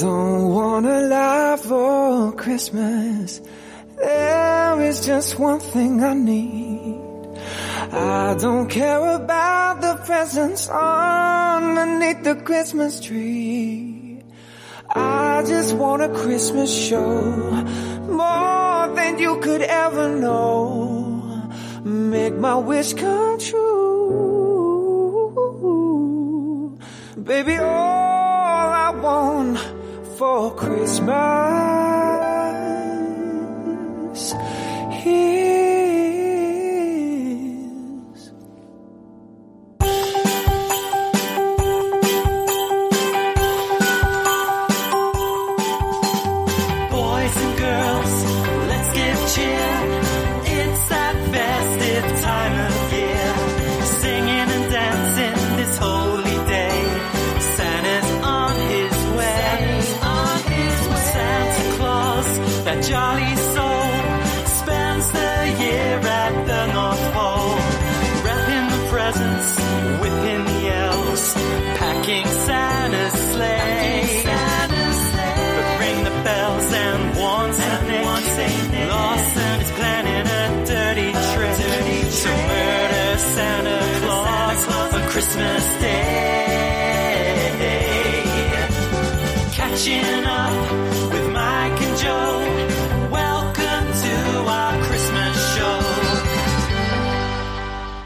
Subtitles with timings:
[0.00, 3.40] don't want a lot for Christmas.
[3.96, 6.98] There is just one thing I need.
[7.92, 14.22] I don't care about the presents underneath the Christmas tree.
[14.94, 17.20] I just want a Christmas show
[18.08, 21.50] more than you could ever know.
[21.84, 24.32] Make my wish come true.
[27.22, 28.01] Baby, want
[30.22, 31.81] for Christmas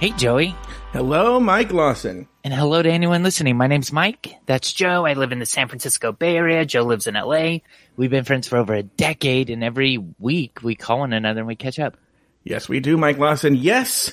[0.06, 0.54] Hey, Joey.
[0.92, 2.28] Hello, Mike Lawson.
[2.44, 3.56] And hello to anyone listening.
[3.56, 4.36] My name's Mike.
[4.46, 5.04] That's Joe.
[5.04, 6.64] I live in the San Francisco Bay Area.
[6.64, 7.56] Joe lives in LA.
[7.96, 11.48] We've been friends for over a decade, and every week we call one another and
[11.48, 11.96] we catch up.
[12.44, 13.56] Yes, we do, Mike Lawson.
[13.56, 14.12] Yes,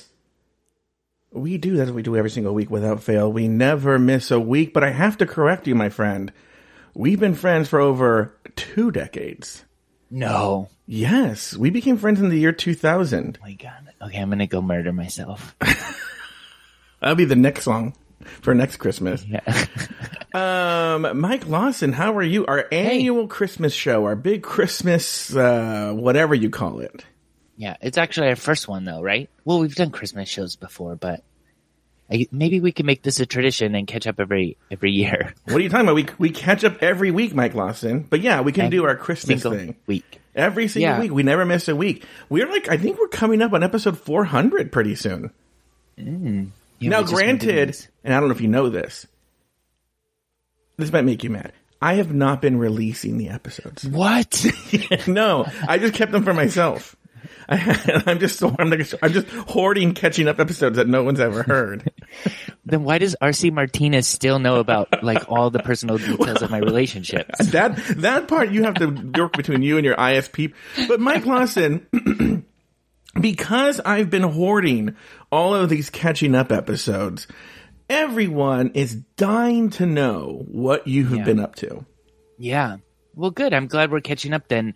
[1.30, 1.76] we do.
[1.76, 3.32] That's what we do every single week without fail.
[3.32, 6.32] We never miss a week, but I have to correct you, my friend.
[6.92, 9.64] We've been friends for over two decades.
[10.14, 10.68] No.
[10.86, 13.38] Yes, we became friends in the year 2000.
[13.40, 13.88] Oh my God.
[14.00, 15.56] Okay, I'm gonna go murder myself.
[17.00, 17.94] That'll be the next song
[18.40, 19.24] for next Christmas.
[19.24, 19.40] Yeah.
[20.34, 22.44] Um, Mike Lawson, how are you?
[22.46, 27.04] Our annual Christmas show, our big Christmas, uh, whatever you call it.
[27.56, 27.76] yeah.
[27.80, 29.30] It's actually our first one though, right?
[29.44, 31.22] Well, we've done Christmas shows before, but
[32.10, 35.34] I, maybe we can make this a tradition and catch up every every year.
[35.44, 35.94] What are you talking about?
[35.94, 38.06] We we catch up every week, Mike Lawson.
[38.08, 40.20] But yeah, we can do our Christmas thing week.
[40.34, 41.00] every single Yeah.
[41.00, 41.12] week.
[41.12, 42.04] We never miss a week.
[42.28, 45.30] We're like, I think we're coming up on episode 400 pretty soon.
[45.98, 46.48] Mm.
[46.80, 49.06] Yeah, now, we just wanna do granted, and I don't know if you know this,
[50.76, 51.52] this might make you mad.
[51.80, 53.84] I have not been releasing the episodes.
[53.84, 54.44] What?
[55.06, 56.96] no, I just kept them for myself.
[57.48, 61.42] I, I'm just I'm, like, I'm just hoarding catching up episodes that no one's ever
[61.42, 61.92] heard.
[62.64, 66.58] then why does RC Martinez still know about like all the personal details of my
[66.58, 67.46] relationships?
[67.50, 68.86] that that part you have to
[69.18, 70.52] work between you and your ISP.
[70.88, 71.86] But Mike Lawson,
[73.20, 74.96] because I've been hoarding
[75.30, 77.26] all of these catching up episodes,
[77.88, 81.24] everyone is dying to know what you have Yeah.
[81.24, 81.84] been up to.
[82.38, 82.78] Yeah.
[83.14, 83.54] Well, good.
[83.54, 84.74] I'm glad we're catching up then.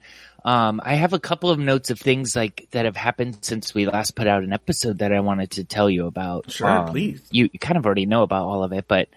[0.49, 3.85] Um, I have a couple of notes of things like that have happened since we
[3.87, 6.51] last put out an episode that I wanted to tell you about.
[6.51, 7.21] Sure, Um, please.
[7.31, 9.09] You, you kind of already know about all of it, but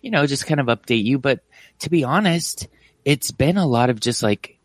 [0.00, 1.18] you know, just kind of update you.
[1.18, 1.40] But
[1.80, 2.66] to be honest,
[3.04, 4.58] it's been a lot of just like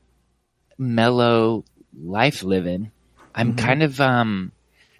[0.78, 2.92] mellow life living.
[3.36, 3.66] I'm Mm-hmm.
[3.66, 4.52] kind of, um,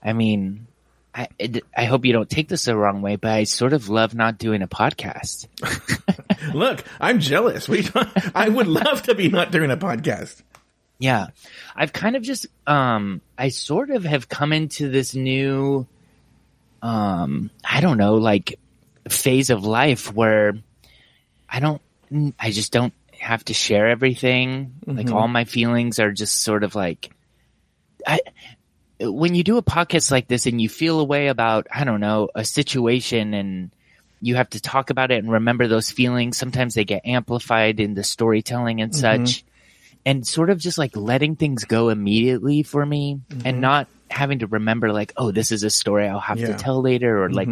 [0.04, 0.68] I mean,
[1.16, 1.28] I,
[1.76, 4.38] I hope you don't take this the wrong way, but I sort of love not
[4.38, 5.48] doing a podcast.
[6.54, 7.68] Look, I'm jealous.
[7.68, 7.88] We
[8.36, 10.44] I would love to be not doing a podcast.
[11.00, 11.28] Yeah.
[11.76, 15.88] I've kind of just um I sort of have come into this new
[16.82, 18.60] um I don't know, like
[19.10, 20.54] phase of life where
[21.50, 21.82] I don't
[22.40, 24.74] I just don't have to share everything.
[24.86, 27.12] Like all my feelings are just sort of like
[28.06, 28.20] I
[29.00, 32.00] when you do a podcast like this and you feel a way about, I don't
[32.00, 33.72] know, a situation and
[34.22, 36.38] you have to talk about it and remember those feelings.
[36.38, 39.44] Sometimes they get amplified in the storytelling and such.
[40.08, 44.48] And sort of just like letting things go immediately for me and not having to
[44.48, 46.48] remember like, oh, this is a story I'll have Yeah.
[46.48, 47.50] to tell later or like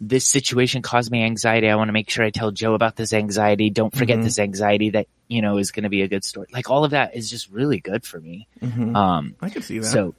[0.00, 1.68] this situation caused me anxiety.
[1.68, 3.68] I want to make sure I tell Joe about this anxiety.
[3.70, 6.46] Don't forget this anxiety that, you know, is going to be a good story.
[6.52, 8.46] Like all of that is just really good for me.
[8.62, 9.86] Um, I can see that.
[9.86, 10.14] so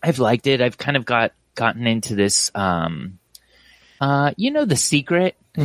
[0.00, 0.60] I've liked it.
[0.60, 3.18] I've kind of got gotten into this um
[4.00, 5.36] uh you know the secret.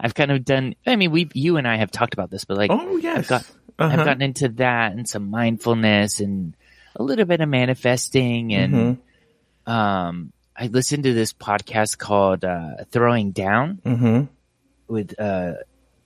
[0.00, 2.56] I've kind of done I mean we you and I have talked about this, but
[2.56, 3.92] like oh yes, I've got Uh-huh.
[3.98, 6.54] I've gotten into that and some mindfulness and
[6.96, 9.70] a little bit of manifesting and Mm-hmm.
[9.72, 14.28] um I listened to this podcast called uh Throwing Down Mhm.
[14.88, 15.52] with uh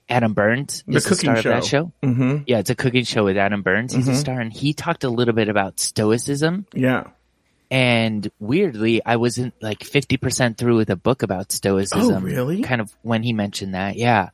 [0.09, 1.91] Adam Burns The is the, cooking star of that show.
[2.03, 2.07] show.
[2.07, 2.37] Mm-hmm.
[2.45, 3.93] Yeah, it's a cooking show with Adam Burns.
[3.93, 4.13] He's Mm-hmm.
[4.13, 6.67] a star, and he talked a little bit about stoicism.
[6.75, 7.05] Yeah.
[7.71, 12.15] And weirdly, I wasn't like fifty percent through with a book about stoicism.
[12.15, 12.61] Oh, really?
[12.61, 14.29] Kind of when he mentioned that, yeah.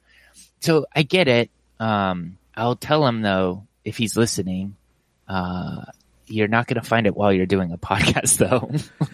[0.59, 1.49] So I get it.
[1.79, 4.75] Um, I'll tell him though if he's listening.
[5.27, 5.85] Uh,
[6.27, 8.37] you're not going to find it while you're doing a podcast
[8.99, 9.07] though.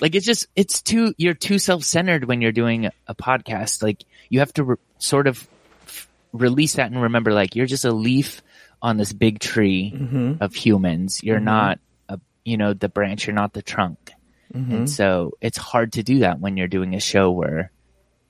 [0.00, 3.82] like it's just it's too you're too self-centered when you're doing a podcast.
[3.82, 5.46] Like you have to re- sort of
[5.84, 8.40] f- release that and remember like you're just a leaf
[8.80, 10.34] on this big tree mm-hmm.
[10.40, 11.22] of humans.
[11.22, 11.44] You're mm-hmm.
[11.44, 14.12] not a you know the branch, you're not the trunk.
[14.54, 14.74] Mm-hmm.
[14.74, 17.72] And so it's hard to do that when you're doing a show where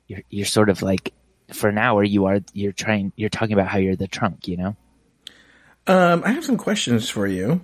[0.07, 1.13] you're you're sort of like
[1.55, 4.57] for an hour you are you're trying you're talking about how you're the trunk, you
[4.57, 4.77] know?
[5.87, 7.61] Um, I have some questions for you.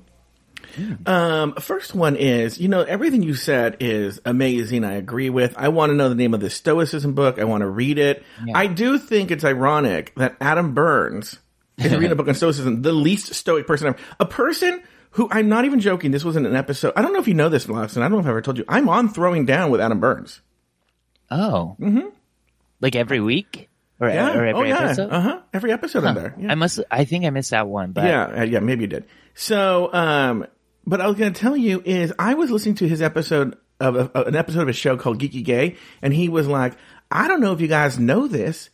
[1.06, 4.84] Um, first one is, you know, everything you said is amazing.
[4.84, 5.54] I agree with.
[5.56, 7.38] I want to know the name of the Stoicism book.
[7.38, 8.24] I want to read it.
[8.54, 11.38] I do think it's ironic that Adam Burns
[11.78, 13.98] is reading a book on Stoicism, the least stoic person ever.
[14.20, 14.82] A person
[15.12, 16.10] who I'm not even joking.
[16.10, 16.92] This wasn't an episode.
[16.96, 18.02] I don't know if you know this, Lawson.
[18.02, 18.64] I don't know if I ever told you.
[18.68, 20.40] I'm on throwing down with Adam Burns.
[21.30, 21.76] Oh.
[21.80, 22.08] Mm-hmm.
[22.80, 23.67] Like every week?
[24.00, 24.36] Or, Yeah.
[24.36, 24.84] or every oh yeah.
[24.84, 25.10] episode?
[25.10, 25.40] Uh huh.
[25.52, 26.34] Every episode on there.
[26.38, 26.52] Yeah.
[26.52, 26.80] I must.
[26.90, 29.06] I think I missed that one, but Yeah, uh, yeah, maybe you did.
[29.34, 30.46] So, um,
[30.86, 33.96] but I was going to tell you is I was listening to his episode of
[33.96, 36.74] a, an episode of a show called Geeky Gay, and he was like,
[37.10, 38.70] I don't know if you guys know this,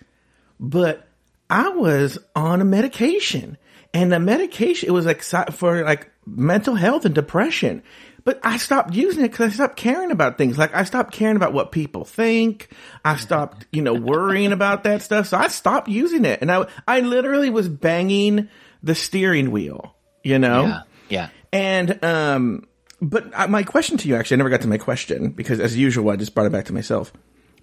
[0.60, 1.08] but
[1.50, 3.56] I was on a medication,
[3.92, 5.22] and the medication it was like
[5.52, 7.82] for like mental health and depression.
[8.24, 10.56] But I stopped using it because I stopped caring about things.
[10.56, 12.70] Like I stopped caring about what people think.
[13.04, 15.28] I stopped, you know, worrying about that stuff.
[15.28, 18.48] So I stopped using it, and I, I literally was banging
[18.82, 19.94] the steering wheel.
[20.22, 21.28] You know, yeah, yeah.
[21.52, 22.66] and um,
[23.02, 25.76] but uh, my question to you actually, I never got to my question because as
[25.76, 27.12] usual, I just brought it back to myself.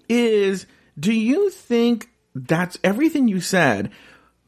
[0.08, 0.66] Is
[0.98, 3.90] do you think that's everything you said?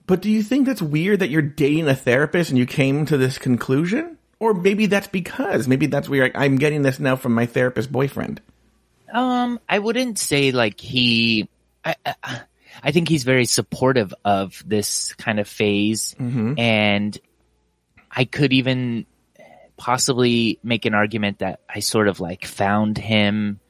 [0.06, 3.16] But do you think that's weird that you're dating a therapist and you came to
[3.16, 4.18] this conclusion?
[4.44, 8.42] Or maybe that's because maybe that's where I'm getting this now from my therapist boyfriend.
[9.10, 11.48] Um, I wouldn't say like he.
[11.82, 12.40] I, I,
[12.82, 16.58] I think he's very supportive of this kind of phase, mm-hmm.
[16.58, 17.16] and
[18.10, 19.06] I could even
[19.78, 23.60] possibly make an argument that I sort of like found him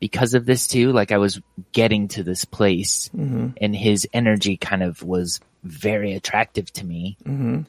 [0.00, 0.90] because of this too.
[0.90, 3.50] Like I was getting to this place, mm-hmm.
[3.60, 7.16] and his energy kind of was very attractive to me.
[7.24, 7.60] Mm-hmm.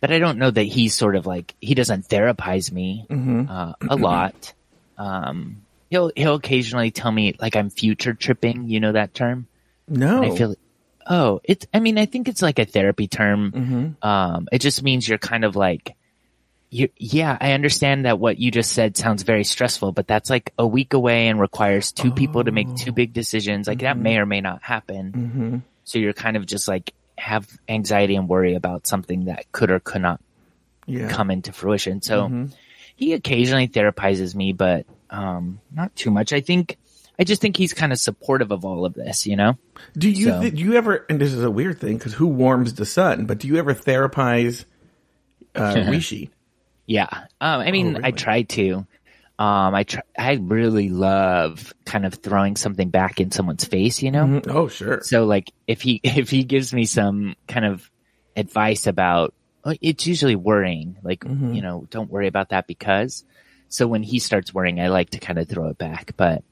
[0.00, 3.04] But I don't know that he's sort of like he doesn't therapize me
[3.50, 4.52] uh, a lot.
[4.96, 8.68] Um, he'll he'll occasionally tell me like I'm future tripping.
[8.68, 9.46] You know that term?
[9.88, 10.54] No, I feel.
[11.10, 11.66] Oh, it's.
[11.72, 13.96] I mean, I think it's like a therapy term.
[14.02, 15.94] Um, it just means you're kind of like.
[16.70, 20.52] You, yeah, I understand that what you just said sounds very stressful, but that's like
[20.58, 23.66] a week away and requires two people to make two big decisions.
[23.66, 25.62] Like that may or may not happen.
[25.84, 29.80] So you're kind of just like have anxiety and worry about something that could or
[29.80, 30.20] could not
[30.86, 31.08] yeah.
[31.08, 32.00] come into fruition.
[32.00, 32.48] So
[32.96, 36.32] he occasionally therapizes me, but um, not too much.
[36.32, 36.76] I think
[37.18, 39.58] I just think he's kind of supportive of all of this, you know?
[39.96, 41.04] Do you So- th- do you ever?
[41.10, 43.26] And this is a weird thing because who warms the sun?
[43.26, 44.64] But do you ever therapize
[45.54, 46.30] uh, Rishi?
[46.86, 47.08] Yeah.
[47.40, 48.86] Um, I mean, Oh, I try to.
[49.38, 54.10] Um, I try, I really love kind of throwing something back in someone's face, you
[54.10, 54.24] know?
[54.24, 55.00] Mm, Oh, sure.
[55.02, 57.88] So like if he if he gives me some kind of
[58.36, 59.34] advice about
[59.80, 61.52] it's usually worrying, like Mm-hmm.
[61.54, 63.24] you know, don't worry about that because.
[63.68, 66.42] So when he starts worrying, I like to kind of throw it back, but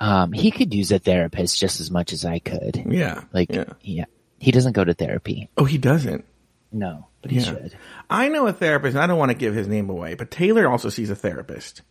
[0.00, 2.82] um, he could use a therapist just as much as I could.
[2.88, 3.22] Yeah.
[3.32, 3.64] Like, yeah.
[3.82, 4.04] yeah,
[4.38, 5.50] he doesn't go to therapy.
[5.56, 6.24] Oh, he doesn't.
[6.72, 7.44] No, but he Yeah.
[7.44, 7.74] should.
[8.08, 10.68] I know a therapist, and I don't want to give his name away, but Taylor
[10.68, 11.82] also sees a therapist.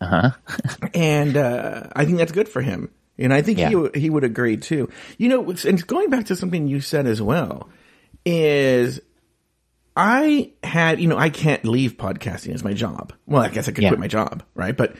[0.00, 0.30] Uh huh.
[0.94, 2.90] and uh, I think that's good for him.
[3.18, 3.74] And I think he Yeah.
[3.74, 4.88] would- he would agree too.
[5.18, 7.68] You know, and going back to something you said as well
[8.26, 9.00] is
[9.96, 13.12] I had you know I can't leave podcasting as my job.
[13.26, 13.90] Well, I guess I could Yeah.
[13.90, 14.76] quit my job, right?
[14.76, 14.96] But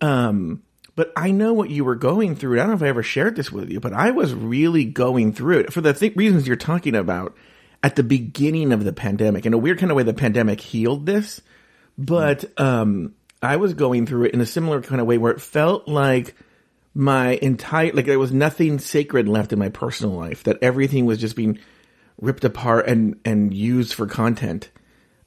[0.00, 0.62] um,
[0.96, 2.58] but I know what you were going through.
[2.58, 5.32] I don't know if I ever shared this with you, but I was really going
[5.32, 7.34] through it for the th- reasons you're talking about
[7.84, 9.46] at the beginning of the pandemic.
[9.46, 11.40] In a weird kind of way, the pandemic healed this
[11.96, 15.40] but um I was going through it in a similar kind of way where it
[15.40, 16.34] felt like
[16.94, 21.18] my entire like there was nothing sacred left in my personal life that everything was
[21.18, 21.58] just being
[22.20, 24.70] ripped apart and and used for content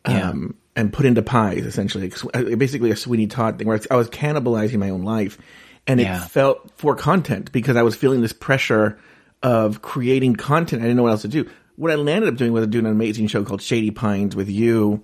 [0.06, 2.12] um and put into pies essentially
[2.56, 5.38] basically a Sweeney Todd thing where I was cannibalizing my own life
[5.86, 6.24] and Yeah.
[6.24, 9.00] it felt for content because I was feeling this pressure
[9.44, 12.52] of creating content I didn't know what else to do what I landed up doing
[12.52, 15.02] was doing an amazing show called Shady Pines with you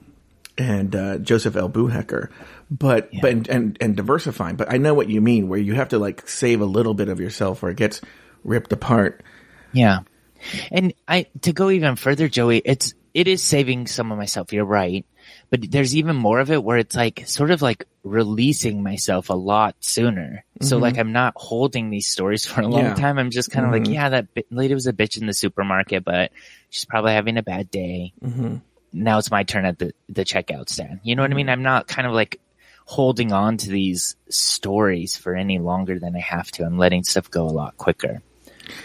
[0.57, 1.69] and uh, Joseph L.
[1.69, 2.29] Buhecker,
[2.69, 4.55] but but and, and and diversifying.
[4.55, 7.09] But I know what you mean, where you have to like save a little bit
[7.09, 8.01] of yourself, or it gets
[8.43, 9.23] ripped apart.
[9.71, 9.99] Yeah.
[10.71, 14.51] And I to go even further, Joey, it's it is saving some of myself.
[14.51, 15.05] You're right,
[15.53, 19.35] but there's even more of it where it's like sort of like releasing myself a
[19.35, 20.43] lot sooner.
[20.61, 21.01] So like mm-hmm.
[21.01, 22.95] I'm not holding these stories for a long Yeah.
[22.95, 23.19] time.
[23.19, 23.93] I'm just kind of like, mm-hmm.
[23.93, 26.31] yeah, that bi- lady was a bitch in the supermarket, but
[26.71, 28.13] she's probably having a bad day.
[28.25, 28.55] Mm-hmm.
[28.93, 31.01] Now it's my turn at the the checkout stand.
[31.03, 31.49] You know what I mean?
[31.49, 32.39] I'm not kind of like
[32.85, 36.65] holding on to these stories for any longer than I have to.
[36.65, 38.23] I'm letting stuff go a lot quicker.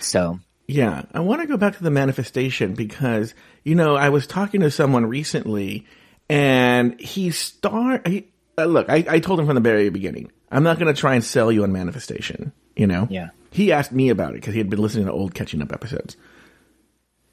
[0.00, 3.32] So Yeah, I want to go back to the manifestation because
[3.64, 5.86] you know I was talking to someone recently,
[6.28, 8.06] and he start.
[8.06, 10.98] He, uh, look, I, I told him from the very beginning, I'm not going to
[11.00, 12.52] try and sell you on manifestation.
[12.76, 13.30] You know, Yeah.
[13.50, 16.16] He asked me about it because he had been listening to old catching up episodes,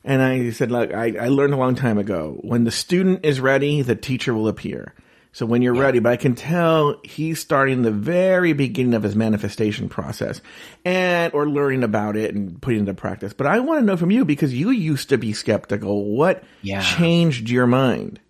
[0.03, 3.39] and I said, look, I, I learned a long time ago when the student is
[3.39, 4.93] ready, the teacher will appear.
[5.33, 9.17] So when you're ready, but I can tell he's starting the very beginning of his
[9.17, 10.39] manifestation process
[10.85, 13.33] and or learning about it and putting it into practice.
[13.33, 16.05] But I want to know from you because you used to be skeptical.
[16.05, 16.81] What Yeah.
[16.81, 18.21] changed your mind?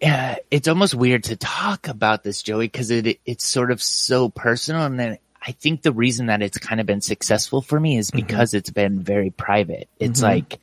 [0.00, 4.28] Yeah, it's almost weird to talk about this, Joey, because it it's sort of so
[4.30, 7.92] personal, and then I think the reason that it's kind of been successful for me
[7.92, 8.00] Mm-hmm.
[8.00, 9.88] is because it's been very private.
[9.98, 10.30] It's mm-hmm.
[10.30, 10.60] like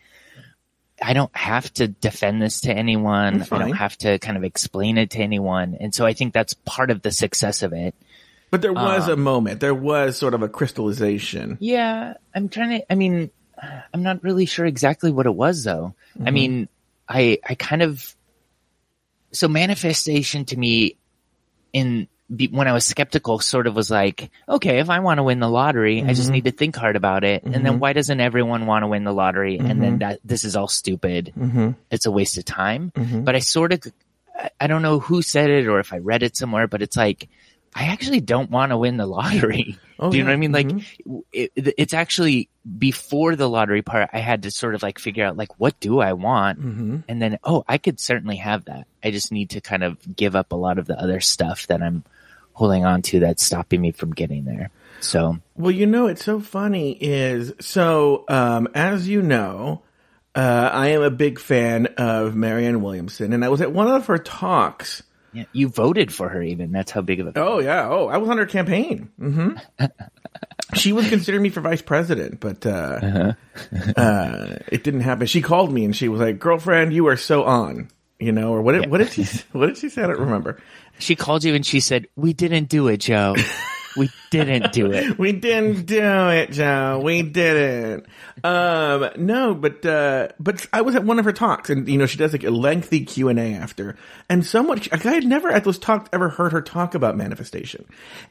[1.01, 3.43] I don't have to defend this to anyone.
[3.51, 6.53] I don't have to kind of explain it to anyone, and so I think that's
[6.53, 7.93] part of the success of it.
[8.49, 9.59] But there was a um, moment.
[9.59, 11.57] There was sort of a crystallization.
[11.59, 12.91] Yeah, I'm trying to.
[12.91, 13.29] I mean,
[13.93, 15.93] I'm not really sure exactly what it was though.
[16.15, 16.33] I mm-hmm.
[16.33, 16.69] mean,
[17.07, 18.15] I I kind of
[19.31, 20.97] so manifestation to me
[21.73, 22.07] in
[22.51, 25.49] when I was skeptical, sort of was like, okay, if I want to win the
[25.49, 26.33] lottery, I just mm-hmm.
[26.33, 27.43] need to think hard about it.
[27.43, 27.79] And then mm-hmm.
[27.79, 29.57] why doesn't everyone want to win the lottery?
[29.57, 30.09] And then mm-hmm.
[30.09, 31.31] that this is all stupid.
[31.89, 32.91] It's a waste of time.
[33.23, 33.81] But I sort of,
[34.59, 37.29] I- don't know who said it or if I read it somewhere, but it's like,
[37.73, 39.77] I actually don't want to win the lottery.
[39.99, 40.51] Oh, Do you know what I mean?
[40.51, 40.69] Like,
[41.33, 45.37] it, it's actually before the lottery part, I had to sort of like figure out
[45.37, 46.59] like, what do I want?
[46.59, 46.97] Mm-hmm.
[47.07, 48.85] And then, oh, I could certainly have that.
[49.07, 51.81] I just need to kind of give up a lot of the other stuff that
[51.81, 52.03] I'm
[52.53, 54.69] holding on to that's stopping me from getting there.
[54.99, 59.83] So, Well, you know, it's so funny is so, um, as you know,
[60.35, 64.07] uh, I am a big fan of Marianne Williamson, and I was at one of
[64.07, 65.03] her talks.
[65.33, 66.71] yeah, you voted for her even.
[66.71, 67.33] That's how big of a.
[67.35, 69.09] Oh yeah, oh, I was on her campaign.
[69.19, 69.51] hmm
[70.75, 73.33] she was considering me for vice president, but uh,
[73.95, 75.27] uh, it didn't happen.
[75.27, 78.61] She called me and she was like, "Girlfriend, you are so on." You know, or
[78.61, 78.73] what?
[78.73, 79.25] Did, What did she?
[79.51, 80.03] What did she say?
[80.03, 80.59] I don't remember.
[80.99, 83.35] She called you and she said, we didn't do it, Joe.
[83.95, 85.17] we didn't do it.
[85.19, 86.99] We didn't do it, Joe.
[87.03, 88.05] We didn't.
[88.43, 92.05] Um, no, but uh, but I was at one of her talks, and you know
[92.05, 93.95] she does like a lengthy Q and A after,
[94.29, 97.85] and someone like, I had never at those talks ever heard her talk about manifestation,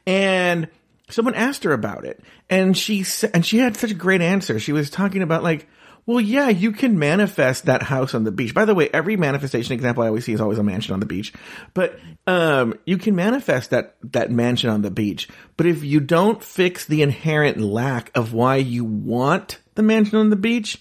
[0.06, 0.68] and
[1.08, 4.60] someone asked her about it, and she and she had such a great answer.
[4.60, 5.68] She was talking about like.
[6.06, 8.54] Well, yeah, you can manifest that house on the beach.
[8.54, 11.06] By the way, every manifestation example I always see is always a mansion on the
[11.06, 11.32] beach.
[11.74, 11.98] But
[12.28, 15.28] um, you can manifest that that mansion on the beach.
[15.56, 20.30] But if you don't fix the inherent lack of why you want the mansion on
[20.30, 20.80] the beach,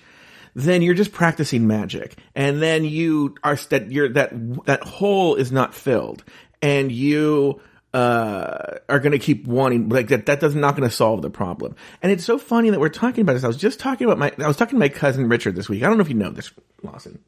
[0.54, 4.32] then you're just practicing magic, and then you are that you're that
[4.66, 6.24] that hole is not filled,
[6.62, 7.62] and you
[7.96, 10.26] uh, are going to keep wanting like that.
[10.26, 11.78] That does not going to solve the problem.
[12.04, 13.46] And it's so funny that we're talking about this.
[13.46, 14.34] I was just talking about my.
[14.44, 15.82] I was talking to my cousin Richard this week.
[15.82, 16.52] I don't know if you know this,
[16.84, 17.20] Lawson,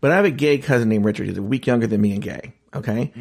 [0.00, 1.26] but I have a gay cousin named Richard.
[1.26, 2.54] He's a week younger than me and gay.
[2.72, 3.12] Okay.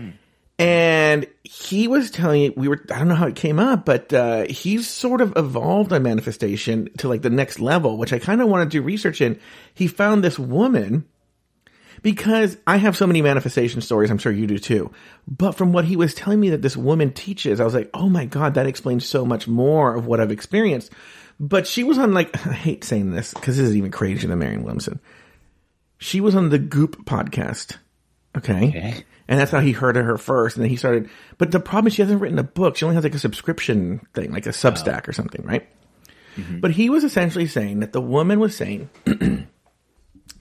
[0.59, 4.13] And he was telling me we were I don't know how it came up, but
[4.13, 8.41] uh, he's sort of evolved a manifestation to like the next level, which I kind
[8.41, 9.39] of wanted to do research in.
[9.73, 11.07] He found this woman
[12.01, 14.91] because I have so many manifestation stories, I'm sure you do too.
[15.27, 18.09] But from what he was telling me that this woman teaches, I was like, oh
[18.09, 20.91] my God, that explains so much more of what I've experienced.
[21.39, 24.39] But she was on like, I hate saying this because this is even crazier than
[24.39, 24.99] Marianne Williamson.
[25.97, 27.77] She was on the Goop podcast.
[28.37, 28.69] Okay.
[28.69, 29.05] Okay.
[29.27, 30.55] And that's how he heard of her first.
[30.55, 32.77] And then he started, but the problem is she hasn't written a book.
[32.77, 35.09] She only has like a subscription thing, like a Substack oh.
[35.09, 35.67] or something, right?
[36.37, 36.59] Mm-hmm.
[36.59, 38.89] But he was essentially saying that the woman was saying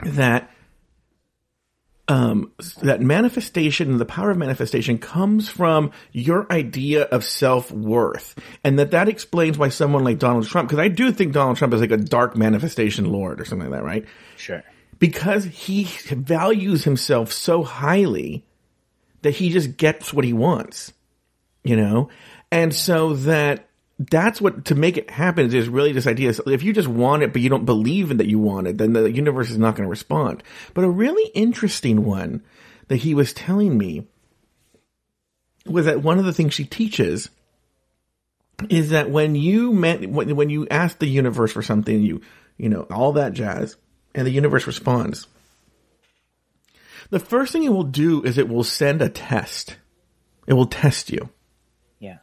[0.05, 0.51] that
[2.09, 8.39] um, that manifestation and the power of manifestation comes from your idea of self worth,
[8.63, 11.75] and that that explains why someone like Donald Trump, because I do think Donald Trump
[11.75, 14.07] is like a dark manifestation lord or something like that, right?
[14.37, 14.63] Sure.
[14.99, 18.47] Because he values himself so highly
[19.23, 20.93] that he just gets what he wants,
[21.65, 22.09] you know,
[22.53, 26.33] and so that that's what to make it happen is really this idea.
[26.35, 28.79] So if you just want it, but you don't believe in that you want it,
[28.79, 30.43] then the universe is not going to respond.
[30.75, 32.43] But a really interesting one
[32.89, 34.07] that he was telling me
[35.65, 37.31] was that one of the things she teaches
[38.69, 42.21] is that when you man, when, when you ask the universe for something, you
[42.57, 43.77] you know, all that jazz.
[44.15, 45.27] And the universe responds.
[47.11, 49.77] The first thing it will do is it will send a test.
[50.47, 51.29] It will test you.
[51.99, 52.19] Yeah.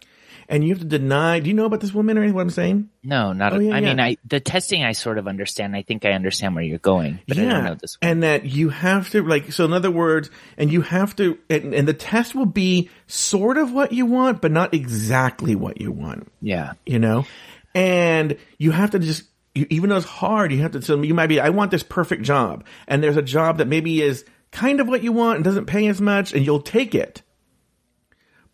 [0.54, 1.40] And you have to deny.
[1.40, 2.88] Do you know about this woman or anything, what I'm saying?
[3.04, 3.54] No, not.
[3.54, 4.00] Oh, yeah, I mean.
[4.00, 5.76] I the testing I sort of understand.
[5.76, 8.12] I think I understand where you're going, but I don't know this one.
[8.12, 11.74] And that you have to like so in other words, and you have to and,
[11.74, 15.92] and the test will be sort of what you want, but not exactly what you
[15.92, 16.32] want.
[16.40, 16.74] Yeah.
[16.86, 17.26] You know?
[17.74, 19.24] And you have to just
[19.56, 21.82] you, even though it's hard, you have to so you might be I want this
[21.82, 22.64] perfect job.
[22.88, 25.88] And there's a job that maybe is kind of what you want and doesn't pay
[25.88, 27.24] as much and you'll take it.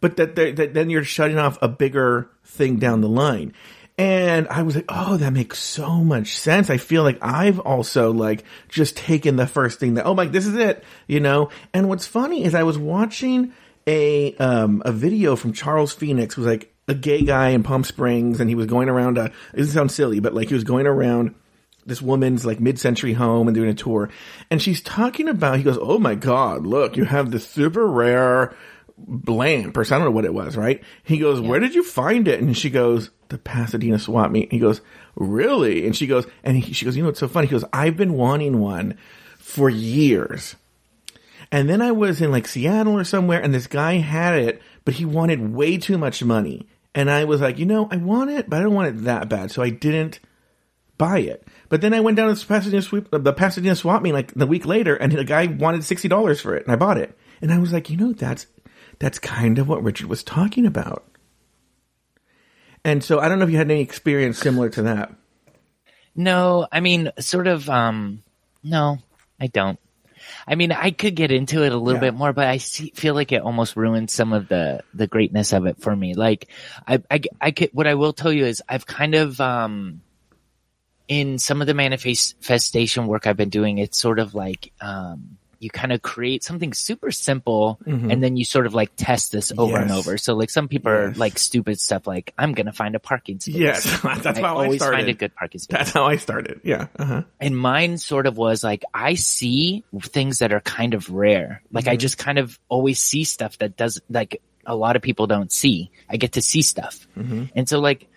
[0.01, 3.53] But that, that, then you're shutting off a bigger thing down the line.
[3.97, 6.69] And I was like, oh, that makes so much sense.
[6.69, 10.45] I feel like I've also like just taken the first thing that, oh my, this
[10.45, 11.49] is it, you know?
[11.73, 13.51] And what's funny is I was watching
[13.85, 18.39] a, um, a video from Charles Phoenix, was like a gay guy in Palm Springs
[18.39, 20.87] and he was going around a, it doesn't sound silly, but like he was going
[20.87, 21.35] around
[21.85, 24.09] this woman's like mid-century home and doing a tour.
[24.49, 28.55] And she's talking about, he goes, oh my God, look, you have this super rare
[29.07, 30.83] lamp or I don't know what it was, right?
[31.03, 32.41] He goes, where did you find it?
[32.41, 34.51] And she goes, the Pasadena swap meet.
[34.51, 34.81] He goes,
[35.15, 35.85] really?
[35.85, 37.47] And she goes, and he, she goes, you know, what's so funny?
[37.47, 38.97] He goes, I've been wanting one
[39.37, 40.55] for years.
[41.51, 44.95] And then I was in like Seattle or somewhere and this guy had it, but
[44.95, 46.67] he wanted way too much money.
[46.93, 49.29] And I was like, you know, I want it, but I don't want it that
[49.29, 49.51] bad.
[49.51, 50.19] So I didn't
[50.97, 51.47] buy it.
[51.69, 54.33] But then I went down to the Pasadena sweep, uh, the Pasadena swap meet like
[54.33, 57.17] the week later and the guy wanted $60 for it and I bought it.
[57.41, 58.47] And I was like, you know, that's,
[58.99, 61.05] that's kind of what Richard was talking about.
[62.83, 65.13] And so I don't know if you had any experience similar to that.
[66.15, 67.69] No, I mean, sort of.
[67.69, 68.23] Um,
[68.63, 68.99] no,
[69.39, 69.79] I don't.
[70.47, 72.11] I mean, I could get into it a little Yeah.
[72.11, 75.53] bit more, but I see, feel like it almost ruins some of the the greatness
[75.53, 76.13] of it for me.
[76.13, 76.49] Like,
[76.87, 77.69] I, I, I could.
[77.73, 80.01] What I will tell you is, I've kind of um,
[81.07, 85.69] in some of the manifestation work I've been doing, it's sort of like um, you
[85.69, 89.77] kind of create something super simple, and then you sort of like test this over
[89.77, 89.97] and Mm-hmm.
[89.99, 90.17] Over.
[90.17, 93.55] So, like, some people are like stupid stuff, like I'm gonna find a parking space.
[93.55, 94.97] Yes, that's I how I always started.
[94.97, 95.77] find a good parking space.
[95.77, 96.61] That's how I started.
[96.63, 96.87] Yeah.
[96.97, 97.23] Uh-huh.
[97.39, 101.61] And mine sort of was like, I see things that are kind of rare.
[101.71, 101.91] Like Mm-hmm.
[101.91, 105.51] I just kind of always see stuff that does, like a lot of people don't
[105.51, 105.89] see.
[106.09, 107.07] I get to see stuff.
[107.17, 107.45] Mm-hmm.
[107.55, 108.07] And so like,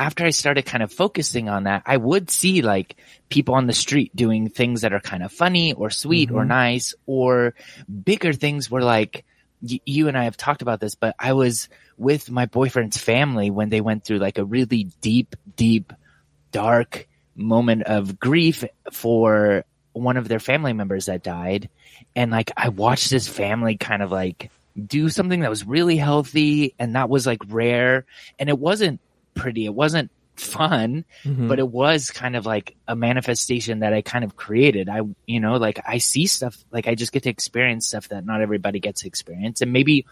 [0.00, 2.96] after I started kind of focusing on that, I would see like
[3.28, 6.38] people on the street doing things that are kind of funny or sweet Mm-hmm.
[6.38, 7.54] or nice or
[8.04, 9.26] bigger things were like,
[9.60, 13.50] y- you and I have talked about this, but I was with my boyfriend's family
[13.50, 15.92] when they went through like a really deep, deep,
[16.50, 21.68] dark moment of grief for one of their family members that died.
[22.16, 24.50] And like, I watched this family kind of like
[24.82, 28.06] do something that was really healthy and that was like rare.
[28.38, 29.00] And it wasn't
[29.34, 29.64] pretty.
[29.64, 31.48] It wasn't fun, mm-hmm.
[31.48, 34.88] but it was kind of like a manifestation that I kind of created.
[34.88, 38.24] I, you know, like I see stuff, like I just get to experience stuff that
[38.24, 39.60] not everybody gets to experience.
[39.60, 40.06] And maybe,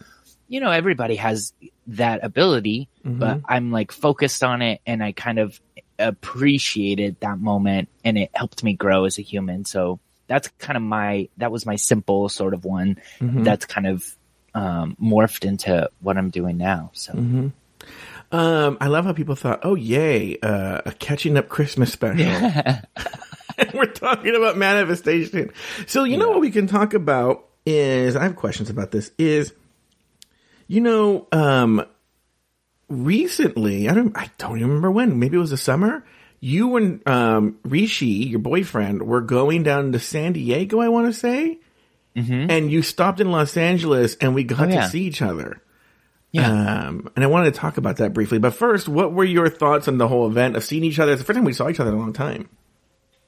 [0.46, 1.52] you know, everybody has
[1.88, 3.18] that ability, mm-hmm.
[3.18, 5.60] but I'm like focused on it and I kind of
[5.98, 9.64] appreciated that moment and it helped me grow as a human.
[9.64, 13.42] So that's kind of my, that was my simple sort of one mm-hmm.
[13.42, 14.16] that's kind of
[14.54, 16.90] um, morphed into what I'm doing now.
[16.92, 17.12] So
[18.30, 22.26] Um, I love how people thought, oh, yay, uh, a catching up Christmas special.
[23.74, 25.50] We're talking about manifestation.
[25.86, 29.52] So, you know what we can talk about is, I have questions about this, is,
[30.66, 31.84] you know, um,
[32.88, 36.04] recently, I don't, I don't even remember when, maybe it was the summer,
[36.40, 41.12] you and, um, Rishi, your boyfriend, were going down to San Diego, I want to
[41.18, 41.58] say,
[42.14, 44.70] and you stopped in Los Angeles and we got Mm-hmm.
[44.72, 44.80] Oh, yeah.
[44.82, 45.62] to see each other.
[46.32, 46.86] Yeah.
[46.86, 48.38] Um, and I wanted to talk about that briefly.
[48.38, 51.12] But first, what were your thoughts on the whole event of seeing each other?
[51.12, 52.48] It's the first time we saw each other in a long time.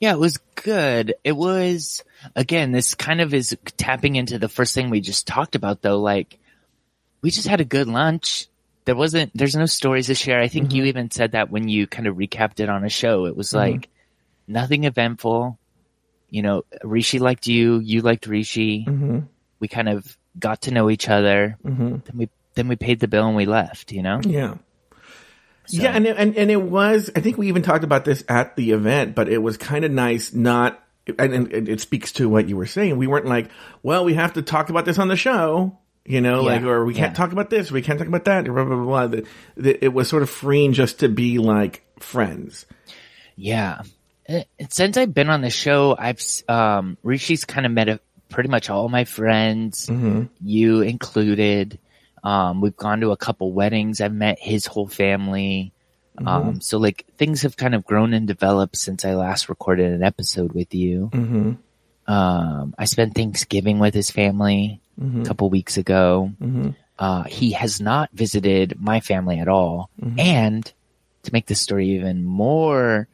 [0.01, 1.15] Yeah, it was good.
[1.25, 2.03] It was,
[2.35, 6.01] again, this kind of is tapping into the first thing we just talked about though.
[6.01, 6.39] Like,
[7.23, 8.47] we just had a good lunch.
[8.87, 10.41] There wasn't, there's no stories to share.
[10.41, 10.89] I think you mm-hmm.
[10.89, 13.27] even said that when you kind of recapped it on a show.
[13.27, 13.73] It was mm-hmm.
[13.73, 13.89] like
[14.49, 15.59] nothing eventful.
[16.31, 18.87] You know, Rishi liked you, you liked Rishi.
[18.87, 19.21] Mm-hmm.
[19.59, 21.59] We kind of got to know each other.
[21.63, 24.21] Then we, then we paid the bill and we left, you know?
[24.25, 24.55] Yeah.
[25.69, 27.11] Yeah, and, it- and and it was.
[27.15, 29.93] I think we even talked about this at the event, but it was kind of
[29.93, 30.33] nice.
[30.33, 30.83] Not,
[31.19, 32.97] and, and it speaks to what you were saying.
[32.97, 33.51] We weren't like,
[33.83, 36.85] well, we have to talk about this on the show, you know, Yeah, like, or
[36.85, 37.17] we can't yeah.
[37.17, 38.85] talk about this, we can't talk about that, blah blah blah.
[38.85, 39.07] blah.
[39.07, 42.67] The- the- it was sort of freeing just to be like friends.
[43.37, 43.83] Yeah.
[44.29, 48.49] Uh, Since I've been on the show, I've, um, Rishi's kind of met a, pretty
[48.49, 49.89] much all my friends,
[50.43, 51.79] you included.
[52.23, 54.01] Um, we've gone to a couple weddings.
[54.01, 55.73] I've met his whole family.
[56.27, 60.03] Um, so like things have kind of grown and developed since I last recorded an
[60.03, 61.09] episode with you.
[61.13, 62.13] Mm-hmm.
[62.13, 66.33] Um, I spent Thanksgiving with his family a couple weeks ago.
[66.99, 69.89] Uh, he has not visited my family at all.
[70.19, 70.71] And
[71.23, 73.09] to make this story even more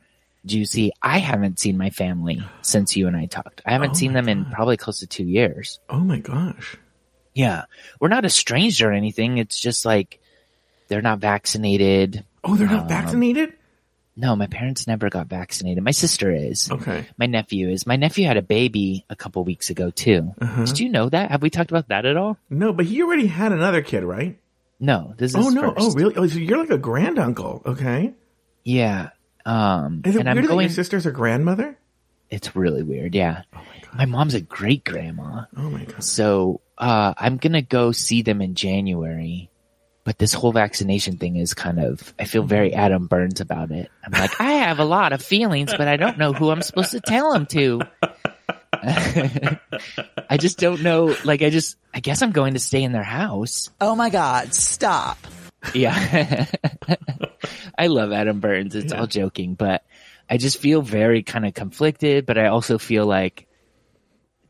[0.44, 3.62] juicy, I haven't seen my family since you and I talked.
[3.64, 5.78] I haven't Oh seen them in probably close to two years.
[5.88, 6.76] Oh my gosh.
[7.36, 7.64] Yeah.
[8.00, 9.36] We're not estranged or anything.
[9.38, 10.18] It's just like
[10.88, 12.24] they're not vaccinated.
[12.42, 13.52] Oh, they're not Um, vaccinated?
[14.16, 15.84] No, my parents never got vaccinated.
[15.84, 16.70] My sister is.
[16.70, 17.04] Okay.
[17.18, 17.86] My nephew is.
[17.86, 20.34] My nephew had a baby a couple weeks ago too.
[20.40, 20.64] Uh-huh.
[20.64, 21.30] Did you know that?
[21.30, 22.38] Have we talked about that at all?
[22.48, 24.38] No, but he already had another kid, right?
[24.80, 25.74] No, this is Oh no!
[25.74, 25.74] first.
[25.78, 26.16] Oh really?
[26.16, 27.62] Oh, so you're like a granduncle?
[27.66, 28.14] Okay.
[28.64, 29.10] Yeah.
[29.44, 30.66] Um, Is it and I'm weird that going.
[30.68, 31.78] your sister's a grandmother?
[32.30, 33.14] It's really weird.
[33.14, 33.42] Yeah.
[33.54, 33.94] Oh my, god.
[33.98, 35.44] my, mom's a great grandma.
[35.56, 36.02] Oh my god!
[36.02, 39.50] So, uh, I'm going to go see them in January.
[40.04, 43.90] But this whole vaccination thing is kind of, I feel very Adam Burns about it.
[44.04, 46.92] I'm like, I have a lot of feelings, but I don't know who I'm supposed
[46.92, 47.80] to tell them to.
[50.30, 51.16] I just don't know.
[51.24, 53.70] Like, I just, I guess I'm going to stay in their house.
[53.80, 55.18] Oh my God, stop.
[55.74, 56.46] Yeah.
[57.78, 58.76] I love Adam Burns.
[58.76, 59.82] It's all joking, but
[60.30, 63.45] I just feel very kind of conflicted, but I also feel like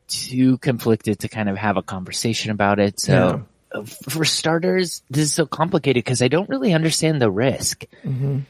[0.07, 2.99] too conflicted to kind of have a conversation about it.
[2.99, 7.85] So uh, for starters, this is so complicated because I don't really understand the risk.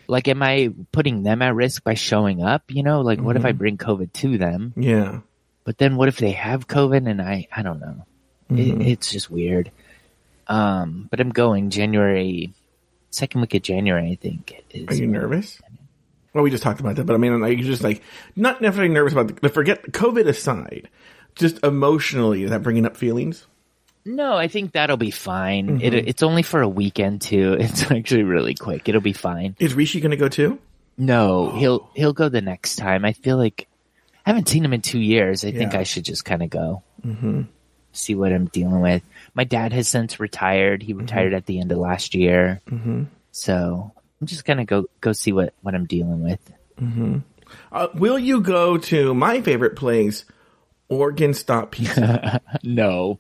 [0.08, 2.64] Like, am I putting them at risk by showing up?
[2.70, 4.74] You know, like what if I bring COVID to them?
[4.78, 5.20] Yeah.
[5.64, 8.06] But then what if they have COVID and I, I don't know.
[8.50, 9.72] It, it's just weird.
[10.48, 12.54] Um, but I'm going January,
[13.10, 14.64] second week of January, I think.
[14.88, 15.62] Are you nervous?
[16.34, 18.02] Well, we just talked about that, but I mean, like, you're just like
[18.36, 19.50] not necessarily nervous about the.
[19.50, 20.88] Forget COVID aside,
[21.38, 23.46] just emotionally, is that bringing up feelings?
[24.06, 25.82] No, I think that'll be fine.
[25.82, 27.58] It, it's only for a weekend too.
[27.60, 28.88] It's actually really quick.
[28.88, 29.56] It'll be fine.
[29.60, 30.60] Is Rishi going to go too?
[30.98, 33.06] No, he'll he'll go the next time.
[33.06, 33.68] I feel like
[34.26, 35.46] I haven't seen him in two years.
[35.46, 37.44] I think I should just kind of go, mm-hmm.
[37.92, 39.04] see what I'm dealing with.
[39.36, 40.82] My dad has since retired.
[40.82, 43.04] He retired at the end of last year, mm-hmm.
[43.32, 46.40] so I'm just gonna go go see what what I'm dealing with.
[47.72, 50.26] Uh, will you go to my favorite place,
[50.90, 52.42] Organ Stop Pizza?
[52.64, 53.20] No,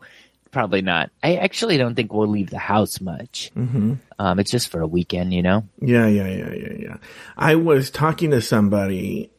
[0.52, 1.12] probably not.
[1.24, 3.52] I actually don't think we'll leave the house much.
[3.56, 3.94] Mm-hmm.
[4.20, 5.68] Um, it's just for a weekend, you know.
[5.82, 6.98] yeah, yeah, yeah, yeah, yeah.
[7.38, 9.32] I was talking to somebody.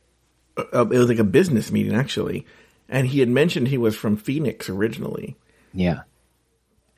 [0.56, 2.46] Uh, it was like a business meeting actually,
[2.88, 5.36] and he had mentioned he was from Phoenix originally.
[5.72, 6.00] Yeah.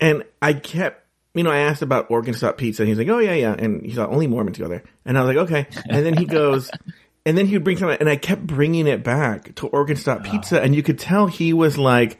[0.00, 3.18] And I kept, you know, I asked about Organ Stop Pizza, and he's like, "Oh
[3.18, 6.06] yeah, yeah," and he's like, "Only Mormons go there," and I was like, "Okay," and
[6.06, 6.70] then he goes,
[7.26, 10.24] and then he would bring something, and I kept bringing it back to Organ Stop
[10.24, 12.18] Pizza, and you could tell he was like,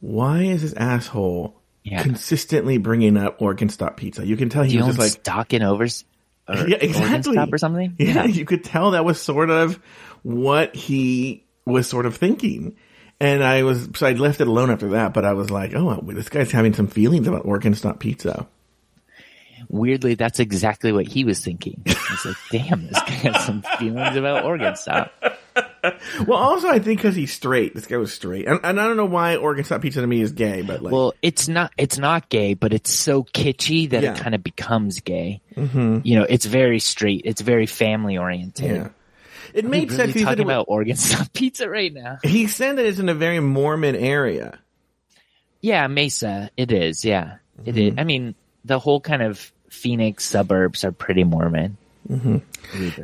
[0.00, 2.02] "Why is this asshole Yeah.
[2.02, 5.62] consistently bringing up Organ Stop Pizza?" You can tell he was just like, stock in
[5.62, 6.04] overs?
[6.46, 7.96] Or "Yeah, exactly," or something?
[7.98, 9.80] Yeah, you could tell that was sort of
[10.22, 12.76] what he was sort of thinking.
[13.18, 16.02] And I was, so I left it alone after that, but I was like, oh,
[16.08, 18.46] this guy's having some feelings about Organ Stop Pizza.
[19.74, 21.82] Weirdly, that's exactly what he was thinking.
[21.84, 25.12] He's like, damn, this guy has some feelings about Organ Stop.
[26.26, 27.74] Well, also, I think because he's straight.
[27.74, 28.46] This guy was straight.
[28.46, 30.92] And, and I don't know why Organ Stop Pizza to me is gay, but like,
[30.92, 34.12] Well, it's not, it's not gay, but it's so kitschy that Yeah.
[34.14, 35.42] it kind of becomes gay.
[35.56, 35.98] Mm-hmm.
[36.04, 37.22] You know, it's very straight.
[37.24, 38.64] It's very family oriented.
[38.76, 38.88] yeah.
[39.52, 40.12] It made Really sense.
[40.14, 42.18] He said, talking was- about Organ Stop pizza right now.
[42.22, 44.58] he said that it's in a very Mormon area.
[45.60, 46.50] Yeah, Mesa.
[46.56, 47.04] It is.
[47.04, 47.94] Yeah, it is.
[47.98, 48.34] I mean,
[48.64, 51.76] the whole kind of Phoenix suburbs are pretty Mormon.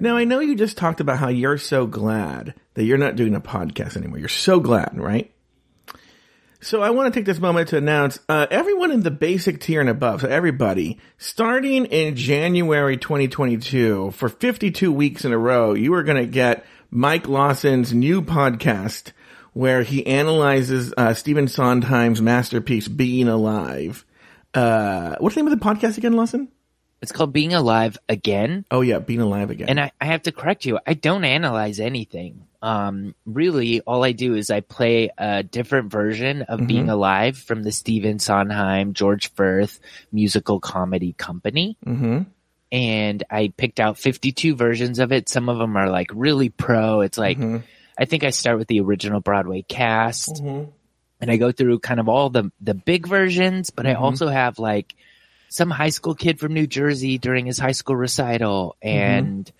[0.00, 3.34] Now, I know you just talked about how you're so glad that you're not doing
[3.34, 4.18] a podcast anymore.
[4.18, 5.32] You're so glad, right?
[6.62, 9.80] So I want to take this moment to announce uh, everyone in the basic tier
[9.80, 15.94] and above, so everybody, starting in January 2022, for 52 weeks in a row, you
[15.94, 19.12] are going to get Mike Lawson's new podcast
[19.54, 24.04] where he analyzes uh, Stephen Sondheim's masterpiece, Being Alive.
[24.52, 26.48] Uh, what's the name of the podcast again, Lawson?
[27.02, 28.64] It's called Being Alive Again.
[28.70, 29.68] Oh yeah, Being Alive again.
[29.68, 30.78] And I, I have to correct you.
[30.86, 32.46] I don't analyze anything.
[32.62, 37.62] Um, really, all I do is I play a different version of Being Alive from
[37.62, 39.80] the Stephen Sondheim, George Furth
[40.12, 41.78] musical comedy company.
[41.86, 42.22] mm-hmm.
[42.72, 45.28] And I picked out 52 versions of it.
[45.28, 47.00] Some of them are like really pro.
[47.00, 47.38] It's like,
[47.98, 50.40] I think I start with the original Broadway cast
[51.20, 54.58] and I go through kind of all the, the big versions, but I also have
[54.60, 54.94] like
[55.50, 59.50] some high school kid from New Jersey during his high school recital and,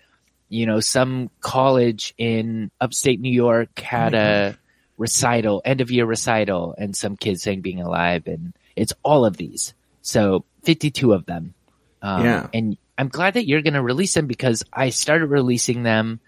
[0.47, 4.57] you know, some college in upstate New York had a
[4.97, 9.35] recital, end of year recital and some kids saying being alive and it's all of
[9.35, 9.73] these.
[10.01, 11.53] So 52 of them.
[12.01, 12.47] Um, Yeah.
[12.53, 16.21] and I'm glad that you're going to release them because I started releasing them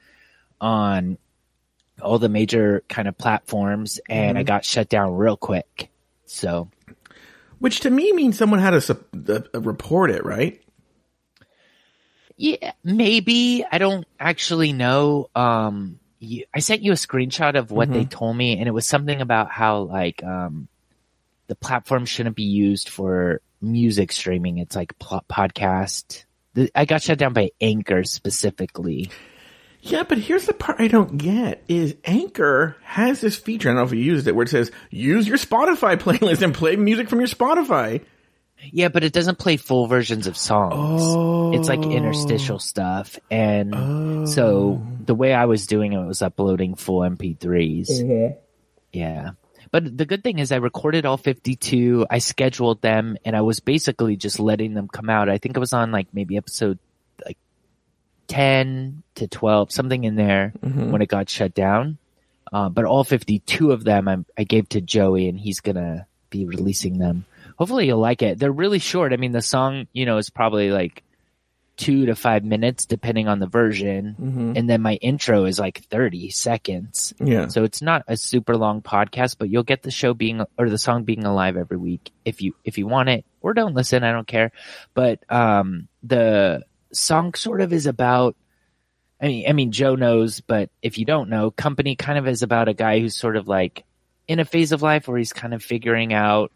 [0.59, 1.17] on
[2.01, 5.89] all the major kind of platforms and I got shut down real quick.
[6.25, 6.69] So
[7.63, 10.61] Which to me means someone had to sup- uh, report it, right?
[12.35, 13.63] Yeah, maybe.
[13.71, 15.29] I don't actually know.
[15.33, 18.85] Um, you, I sent you a screenshot of what they told me, and it was
[18.85, 20.67] something about how like um,
[21.47, 24.57] the platform shouldn't be used for music streaming.
[24.57, 26.25] It's like pl- podcast.
[26.75, 29.09] I got shut down by Anchor specifically.
[29.85, 33.81] Yeah, but here's the part I don't get is Anchor has this feature, I don't
[33.81, 37.09] know if you used it, where it says use your Spotify playlist and play music
[37.09, 38.01] from your Spotify.
[38.71, 41.57] Yeah, but it doesn't play full versions of songs.
[41.57, 41.91] It's like oh.
[41.91, 43.19] interstitial stuff.
[43.29, 44.87] And so oh.
[45.03, 47.89] the way I was doing it was uploading full MP3s.
[47.89, 48.37] Mm-hmm.
[48.93, 49.31] Yeah.
[49.69, 52.05] But the good thing is I recorded all 52.
[52.09, 55.27] I scheduled them and I was basically just letting them come out.
[55.27, 56.92] I think I was on like maybe episode like
[58.33, 60.53] 10 to 12, something in there
[60.91, 61.97] when it got shut down.
[62.51, 66.05] Uh, but all 52 of them I, I gave to Joey and he's going to
[66.29, 67.25] be releasing them.
[67.57, 68.39] Hopefully you'll like it.
[68.39, 69.13] They're really short.
[69.13, 71.03] I mean, the song, you know, is probably like
[71.77, 74.15] two to five minutes depending on the version.
[74.57, 77.13] And then my intro is like 30 seconds.
[77.19, 77.47] Yeah.
[77.47, 80.77] So it's not a super long podcast, but you'll get the show being or the
[80.77, 84.11] song being alive every week if you if you want it or don't listen, I
[84.11, 84.51] don't care.
[84.93, 88.35] But um the song sort of is about
[89.21, 92.43] I mean I mean Joe knows, but if you don't know, company kind of is
[92.43, 93.83] about a guy who's sort of like
[94.27, 96.51] in a phase of life where he's kind of figuring out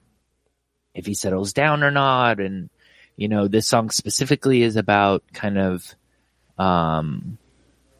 [0.93, 2.69] if he settles down or not and
[3.15, 5.95] you know this song specifically is about kind of
[6.57, 7.37] um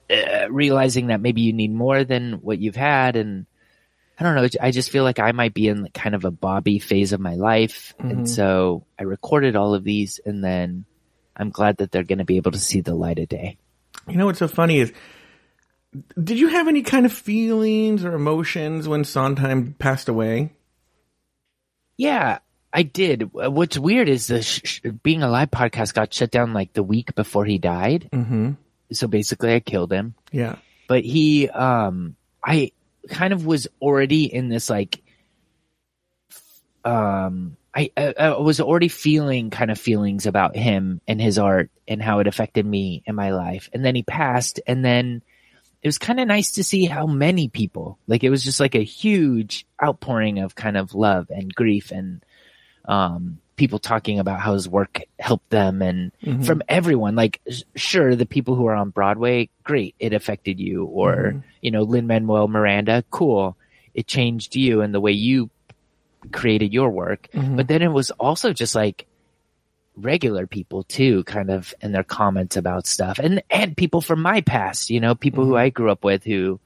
[0.10, 3.46] uh, realizing that maybe you need more than what you've had and
[4.20, 4.48] I don't know.
[4.62, 7.36] I just feel like I might be in kind of a Bobby phase of my
[7.36, 7.94] life.
[8.00, 10.86] And so I recorded all of these and then
[11.38, 13.58] I'm glad that they're going to be able to see the light of day.
[14.08, 14.92] You know what's so funny is,
[16.22, 20.52] did you have any kind of feelings or emotions when Sondheim passed away?
[21.98, 22.40] Yeah,
[22.74, 23.34] I did.
[23.34, 27.16] What's weird is the sh- sh- being alive podcast got shut down like the week
[27.16, 28.10] before he died.
[28.12, 28.52] Mm-hmm.
[28.92, 30.16] So basically I killed him.
[30.32, 30.56] Yeah.
[30.88, 32.72] but he um i
[33.10, 35.02] kind of was already in this like
[36.86, 41.70] um I, I i was already feeling kind of feelings about him and his art
[41.88, 43.70] and how it affected me in my life.
[43.72, 45.22] And then he passed and then
[45.84, 48.74] it was kind of nice to see how many people like it was just like
[48.74, 52.26] a huge outpouring of kind of love and grief and
[52.86, 56.12] um people talking about how his work helped them and
[56.46, 57.16] from everyone.
[57.16, 57.42] Like
[57.76, 60.86] sure the people who are on broadway great it affected you.
[60.86, 63.56] Or you know lin manuel miranda cool
[63.94, 65.50] it changed you and the way you
[66.32, 67.56] created your work mm-hmm.
[67.56, 69.08] but then it was also just like
[69.98, 73.20] regular people too kind of in their comments about stuff.
[73.20, 75.66] And and people from my past you know people who mm-hmm.
[75.66, 76.60] i grew up with who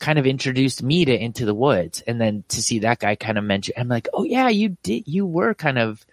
[0.00, 2.02] kind of introduced me to into the woods.
[2.04, 5.06] And then to see that guy kind of mention i'm like oh yeah you did
[5.06, 6.04] you were kind of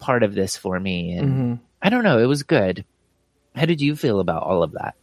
[0.00, 1.12] part of this for me.
[1.12, 1.54] And mm-hmm.
[1.80, 2.84] i don't know it was good.
[3.54, 4.94] How did you feel about all of that?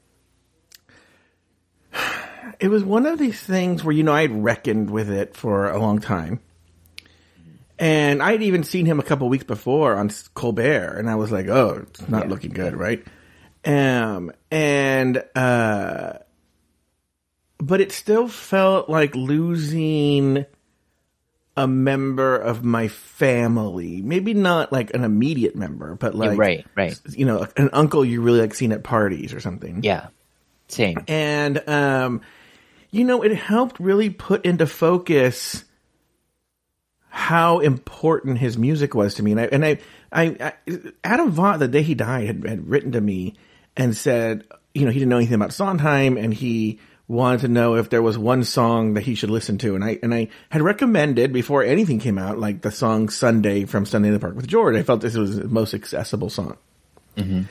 [2.60, 5.80] It was one of these things where, you know, I'd reckoned with it for a
[5.80, 6.42] long time.
[7.80, 11.48] And I'd even seen him a couple weeks before on Colbert, and I was like,
[11.48, 13.06] oh, it's not looking good, right?
[13.64, 16.14] Um, and, uh,
[17.58, 20.46] but it still felt like losing
[21.56, 24.02] a member of my family.
[24.02, 28.22] Maybe not like an immediate member, but like, right right you know, an uncle you
[28.22, 30.08] really like seeing at parties or something yeah
[30.70, 32.22] same and um
[32.92, 35.66] you know it helped really put into focus
[37.10, 39.32] how important his music was to me.
[39.32, 39.80] And i and i,
[40.12, 40.54] I, I
[41.04, 43.36] adam vaught the day he died had, had written to me
[43.76, 47.76] and said you know he didn't know anything about sondheim and he wanted to know
[47.76, 49.76] if there was one song that he should listen to.
[49.76, 53.86] And i and i had recommended before anything came out like the song sunday from
[53.86, 54.76] sunday in the park with george.
[54.76, 56.58] I felt this was the most accessible song.
[57.18, 57.42] Mm-hmm.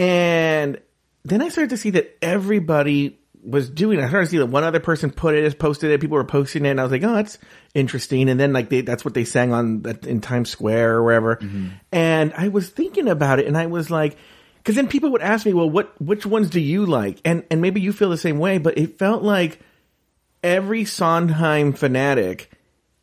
[0.00, 0.80] And
[1.24, 4.04] then I started to see that everybody was doing it.
[4.04, 6.66] I started to see that one other person put it, posted it, people were posting
[6.66, 7.38] it, and I was like, oh, that's
[7.76, 8.28] interesting.
[8.28, 11.36] And then like they, that's what they sang on that in Times Square or wherever.
[11.36, 11.68] Mm-hmm.
[11.92, 14.16] And I was thinking about it, and I was like,
[14.56, 17.20] because then people would ask me, well, what which ones do you like?
[17.24, 19.60] And and maybe you feel the same way, but it felt like
[20.42, 22.50] every Sondheim fanatic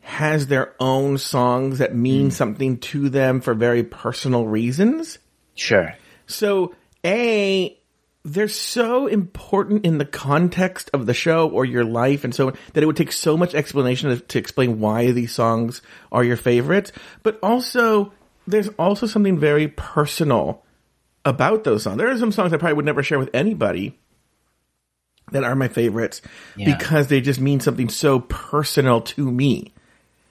[0.02, 2.34] has their own songs that mean mm.
[2.34, 5.18] something to them for very personal reasons.
[5.56, 7.78] sure So, A,
[8.26, 12.58] they're so important in the context of the show or your life and so on
[12.74, 15.82] that it would take so much explanation to, to explain why these songs
[16.12, 16.92] are your favorites.
[17.22, 18.14] But also,
[18.48, 20.64] there's also something very personal
[21.26, 21.98] about those songs.
[21.98, 24.00] There are some songs I probably would never share with anybody
[25.32, 26.22] that are my favorites
[26.56, 26.76] Yeah.
[26.78, 29.74] because they just mean something so personal to me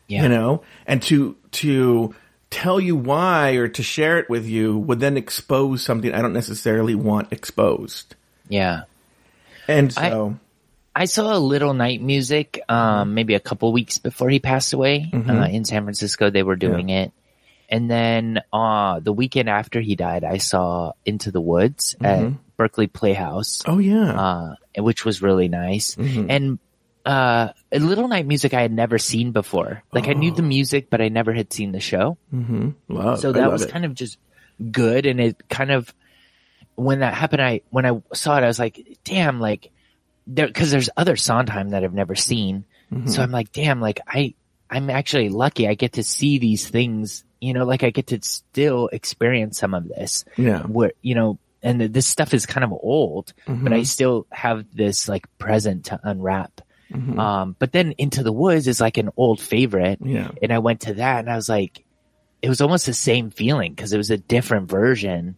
[0.07, 0.23] Yeah.
[0.25, 2.15] you know and to to
[2.53, 6.33] tell you why or to share it with you would then expose something i don't
[6.35, 8.15] necessarily want exposed
[8.49, 8.83] Yeah.
[9.67, 10.39] and so
[10.95, 15.09] I saw a little night music, um, maybe a couple weeks before he passed away,
[15.11, 15.31] Mm-hmm.
[15.31, 16.29] uh, in San Francisco.
[16.29, 17.13] They were doing it.
[17.71, 22.89] And then, uh, the weekend after he died, I saw Into the Woods at Berkeley
[22.89, 25.95] Playhouse, oh yeah uh, which was really nice.
[25.95, 26.27] Mm-hmm.
[26.31, 26.59] And,
[27.05, 29.83] uh, a little night music I had never seen before.
[29.93, 32.17] Like I knew the music, but I never had seen the show.
[32.89, 33.71] love, So that was it.
[33.71, 34.19] kind of just
[34.71, 35.07] good.
[35.07, 35.93] And it kind of,
[36.75, 39.71] when that happened, I, when I saw it, I was like, damn, like
[40.27, 42.65] there, cause there's other Sondheim that I've never seen.
[42.93, 43.09] Mm-hmm.
[43.09, 44.35] So I'm like, damn, like I,
[44.71, 45.69] I'm actually lucky.
[45.69, 49.75] I get to see these things, you know, like I get to still experience some
[49.75, 53.73] of this yeah where, you know, and this stuff is kind of old, but Mm-hmm.
[53.73, 56.61] I still have this like present to unwrap.
[57.19, 59.99] Um, but then Into the Woods is like an old favorite.
[60.03, 60.31] Yeah.
[60.43, 61.85] And I went to that and I was like,
[62.41, 65.37] it was almost the same feeling because it was a different version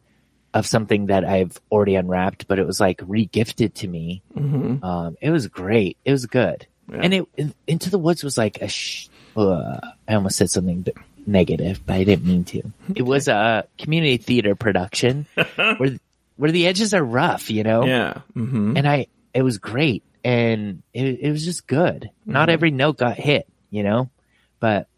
[0.54, 4.22] of something that I've already unwrapped, but it was like regifted to me.
[4.36, 4.84] Mm-hmm.
[4.84, 5.98] Um, it was great.
[6.04, 6.66] It was good.
[6.92, 7.26] And it,
[7.66, 10.86] Into the Woods was like a sh- uh, I almost said something
[11.26, 12.62] negative, but I didn't mean to.
[12.94, 15.98] It was a community theater production where,
[16.36, 17.84] where the edges are rough, you know?
[17.84, 22.10] yeah hmm and I it was great and it, it was just good.
[22.24, 24.10] Not every note got hit, you know,
[24.58, 24.88] but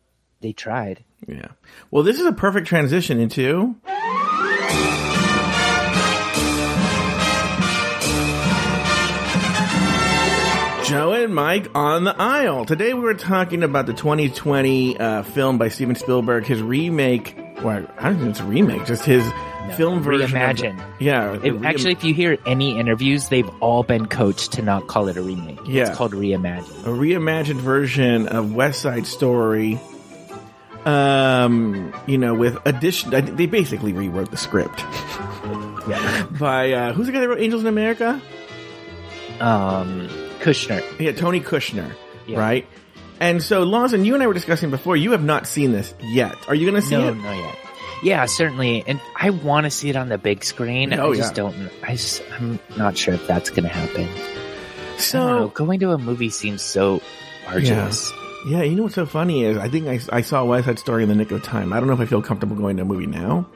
[0.40, 1.02] they tried.
[1.26, 1.48] yeah
[1.90, 3.74] well this is a perfect transition into
[10.86, 12.64] Joe and Mike on the aisle.
[12.64, 17.34] Today we were talking about the 2020 uh, film by Steven Spielberg, his remake.
[17.62, 19.24] Well, I don't think it's a remake, just his
[19.76, 20.24] film version.
[20.24, 20.80] of- Reimagine.
[21.00, 24.62] yeah, the If, reim- actually, if you hear any interviews, they've all been coached to
[24.62, 25.58] not call it a remake.
[25.66, 25.88] Yeah.
[25.88, 26.84] It's called Reimagine.
[26.84, 29.80] a reimagined version of West Side Story.
[30.84, 34.78] Um, you know, with addition, I they basically rewrote the script
[35.88, 36.26] Yeah.
[36.38, 38.20] by uh, who's the guy that wrote Angels in America?
[39.40, 40.08] Um,
[40.40, 40.82] Kushner.
[41.00, 41.90] Yeah, Tony Kushner,
[42.26, 42.38] Yeah.
[42.38, 42.66] right?
[43.20, 44.96] And so, Lawson, you and I were discussing before.
[44.96, 46.34] You have not seen this yet.
[46.48, 47.14] Are you going to see No, it?
[47.16, 47.58] No, not yet.
[48.02, 48.84] Yeah, certainly.
[48.86, 50.92] And I want to see it on the big screen.
[50.92, 51.34] Oh, I just yeah.
[51.44, 54.04] don't, I just, I'm not sure if that's going to happen.
[54.04, 54.98] Know.
[54.98, 57.00] So, Going to a movie seems so
[57.46, 58.12] arduous.
[58.48, 61.02] yeah, you know what's so funny is I think I, I saw West Side Story
[61.02, 61.72] in the nick of time.
[61.72, 63.46] I don't know if I feel comfortable going to a movie now.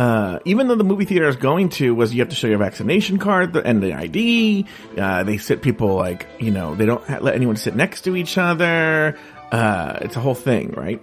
[0.00, 2.46] Uh, even though the movie theater I was going to was you have to show
[2.46, 4.64] your vaccination card and the ID.
[4.96, 8.16] Uh, they sit people like, you know, they don't ha- let anyone sit next to
[8.16, 9.18] each other.
[9.52, 11.02] Uh, it's a whole thing, right?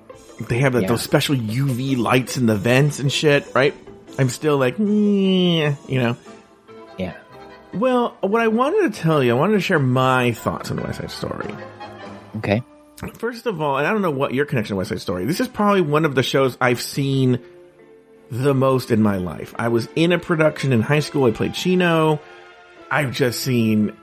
[0.50, 0.88] They have like, Yeah.
[0.90, 3.76] those special UV lights in the vents and shit, right?
[4.18, 6.18] I'm still like, you know.
[6.98, 7.14] Yeah.
[7.76, 11.00] Well, what I wanted to tell you, I wanted to share my thoughts on West
[11.00, 11.54] Side Story.
[12.38, 12.64] Okay.
[13.14, 15.26] First of all, and I don't know what your connection to West Side Story.
[15.26, 17.40] This is probably one of the shows I've seen
[18.30, 19.54] the most in my life.
[19.58, 21.26] I was in a production in high school.
[21.26, 22.20] I played Chino.
[22.90, 23.96] I've just seen,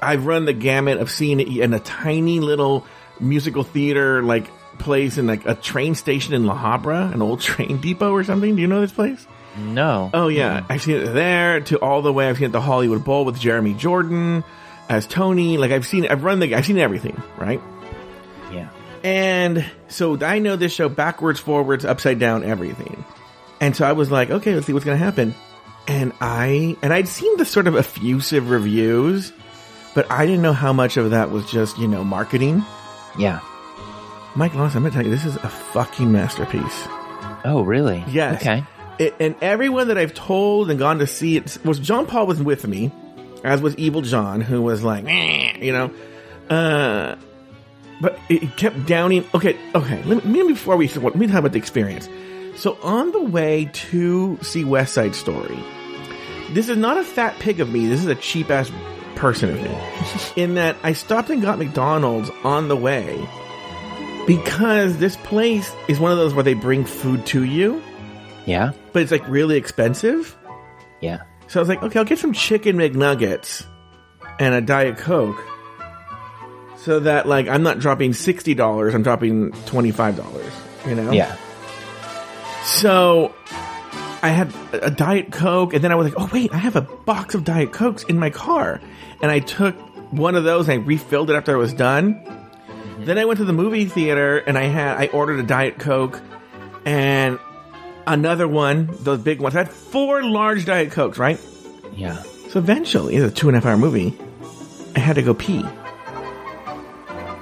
[0.00, 2.86] I've run the gamut of seeing it in a tiny little
[3.20, 7.78] musical theater, like place in like a train station in La Habra, an old train
[7.78, 8.56] depot or something.
[8.56, 9.26] Do you know this place?
[9.56, 10.10] No.
[10.12, 12.28] Oh yeah, I've seen it there to all the way.
[12.28, 14.44] I've seen it at the Hollywood Bowl with Jeremy Jordan
[14.88, 15.56] as Tony.
[15.56, 17.60] Like I've seen, I've run the, I've seen everything, right?
[18.52, 18.68] Yeah.
[19.02, 23.04] And so I know this show backwards, forwards, upside down, everything.
[23.60, 25.34] And so I was like, okay, let's see what's going to happen.
[25.88, 29.32] And I, and I'd seen the sort of effusive reviews,
[29.94, 32.64] but I didn't know how much of that was just, you know, marketing.
[33.18, 33.40] Yeah.
[34.34, 36.88] Mike Lawson, I'm going to tell you, this is a fucking masterpiece.
[37.44, 38.04] Oh, really?
[38.08, 38.40] Yes.
[38.40, 38.64] Okay.
[38.98, 42.42] It, and everyone that I've told and gone to see it was John Paul was
[42.42, 42.90] with me,
[43.44, 45.90] as was Evil John, who was like, you know,
[46.50, 47.16] uh,
[48.00, 49.24] but it kept downing.
[49.34, 50.02] Okay, okay.
[50.04, 52.08] Let me, before we let me talk about the experience.
[52.56, 55.58] So on the way to see West Side Story,
[56.52, 57.86] this is not a fat pig of me.
[57.86, 58.70] This is a cheap ass
[59.14, 59.78] person of me.
[60.42, 63.26] in that I stopped and got McDonald's on the way
[64.26, 67.80] because this place is one of those where they bring food to you
[68.44, 68.72] Yeah.
[68.92, 70.36] but it's like really expensive.
[71.00, 71.22] Yeah.
[71.48, 73.64] So I was like, okay, I'll get some chicken McNuggets
[74.40, 75.40] and a Diet Coke.
[76.78, 80.52] So that like I'm not dropping sixty dollars, I'm dropping twenty five dollars.
[80.86, 81.10] You know?
[81.12, 81.36] Yeah.
[82.66, 83.34] So
[84.22, 86.82] I had a Diet Coke, and then I was like, oh wait, I have a
[86.82, 88.80] box of Diet Cokes in my car,
[89.22, 89.74] and I took
[90.12, 92.14] one of those and I refilled it after I was done.
[92.14, 93.04] Mm-hmm.
[93.06, 96.20] Then I went to the movie theater and I had I ordered a Diet Coke,
[96.84, 97.38] and
[98.06, 99.56] Another one, those big ones.
[99.56, 101.40] I had four large Diet Cokes, right?
[101.92, 102.22] Yeah.
[102.50, 104.16] So eventually, it's a two and a half hour movie.
[104.94, 105.64] I had to go pee.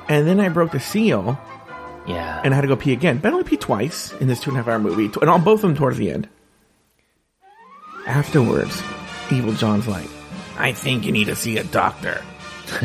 [0.08, 1.38] And then I broke the seal
[2.06, 2.40] Yeah.
[2.44, 3.18] and I had to go pee again.
[3.18, 5.42] But I only pee twice in this two and a half hour movie, and on
[5.42, 6.28] both of them towards the end.
[8.06, 8.82] Afterwards,
[9.30, 10.08] Evil John's like,
[10.58, 12.22] I think you need to see a doctor.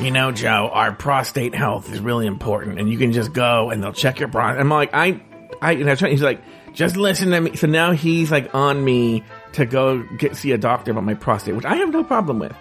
[0.00, 3.82] you know, Joe, our prostate health is really important, and you can just go and
[3.82, 4.60] they'll check your prostate.
[4.60, 5.20] I'm like, I,
[5.60, 6.40] I, and I was trying, he's like,
[6.72, 7.56] just listen to me.
[7.56, 9.24] So now he's like on me
[9.54, 12.54] to go get see a doctor about my prostate, which I have no problem with.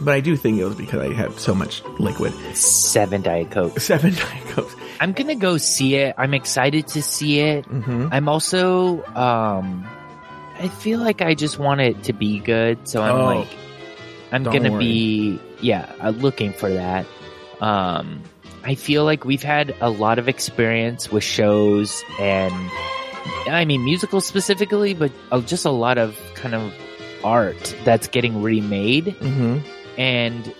[0.00, 2.32] But I do think it was because I had so much liquid.
[2.56, 3.80] Seven Diet Coke.
[3.80, 4.74] Seven Diet Cokes.
[5.00, 6.14] I'm gonna go see it.
[6.18, 7.66] I'm excited to see it.
[7.68, 9.86] I'm also, um,
[10.58, 13.48] I feel like I just want it to be good, so I'm Oh, like,
[14.32, 14.84] I'm gonna worry.
[14.84, 17.06] be, yeah, uh, looking for that.
[17.60, 18.22] Um,
[18.64, 22.52] I feel like we've had a lot of experience with shows and,
[23.48, 26.72] I mean, musicals specifically, but uh, just a lot of kind of
[27.24, 29.06] art that's getting remade.
[29.06, 29.58] Mm-hmm.
[29.98, 30.54] And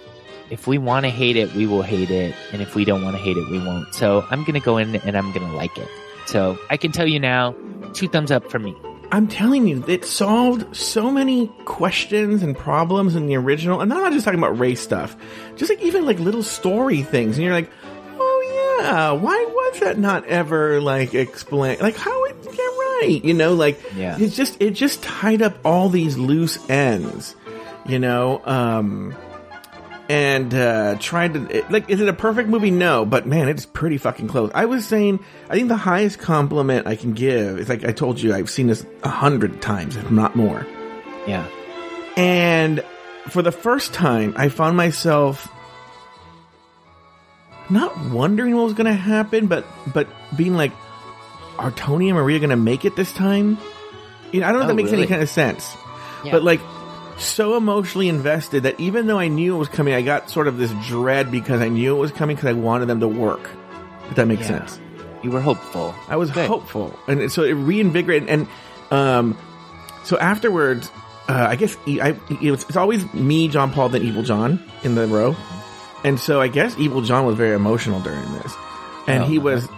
[0.51, 2.35] if we want to hate it, we will hate it.
[2.53, 3.95] And if we don't want to hate it, we won't.
[3.95, 5.89] So I'm going to go in and I'm going to like it.
[6.27, 7.55] So I can tell you now,
[7.95, 8.75] two thumbs up for me.
[9.11, 13.81] I'm telling you, it solved so many questions and problems in the original.
[13.81, 15.17] And I'm not just talking about race stuff,
[15.57, 17.37] just like even like little story things.
[17.37, 17.71] And you're like,
[18.19, 21.81] oh yeah, why was that not ever like explained?
[21.81, 23.21] Like how it get right?
[23.25, 24.19] You know, like Yeah.
[24.21, 27.35] it's just it just tied up all these loose ends.
[27.87, 29.17] You know, um,
[30.09, 32.71] and uh tried to it, like is it a perfect movie?
[32.71, 34.51] No but man it's pretty fucking close.
[34.55, 38.21] I was saying i think the highest compliment i can give is like i told
[38.21, 40.67] you i've seen this a hundred times if not more.
[41.27, 41.47] Yeah.
[42.17, 42.83] and
[43.29, 45.47] for the first time i found myself
[47.71, 50.73] not wondering what was gonna happen but but being like
[51.59, 53.59] are tony and maria gonna make it this time?
[54.33, 55.77] You know i don't know if Oh, that makes any kind of sense.
[56.25, 56.33] Yeah.
[56.33, 56.61] but like
[57.19, 60.57] so emotionally invested that even though I knew it was coming, I got sort of
[60.59, 63.51] this dread because I knew it was coming because I wanted them to work.
[64.11, 64.67] If that makes Yeah.
[64.67, 64.81] sense.
[65.23, 65.95] You were hopeful.
[66.09, 66.47] I was Good.
[66.49, 68.29] hopeful, and so it reinvigorated.
[68.29, 68.47] And
[68.93, 69.37] um,
[70.05, 70.91] so afterwards,
[71.29, 74.95] uh, I guess I, it was, it's always me, John Paul, then Evil John in
[74.95, 75.35] the row.
[76.05, 78.55] And so I guess Evil John was very emotional during this,
[79.09, 79.45] and Oh, he okay.
[79.45, 79.69] was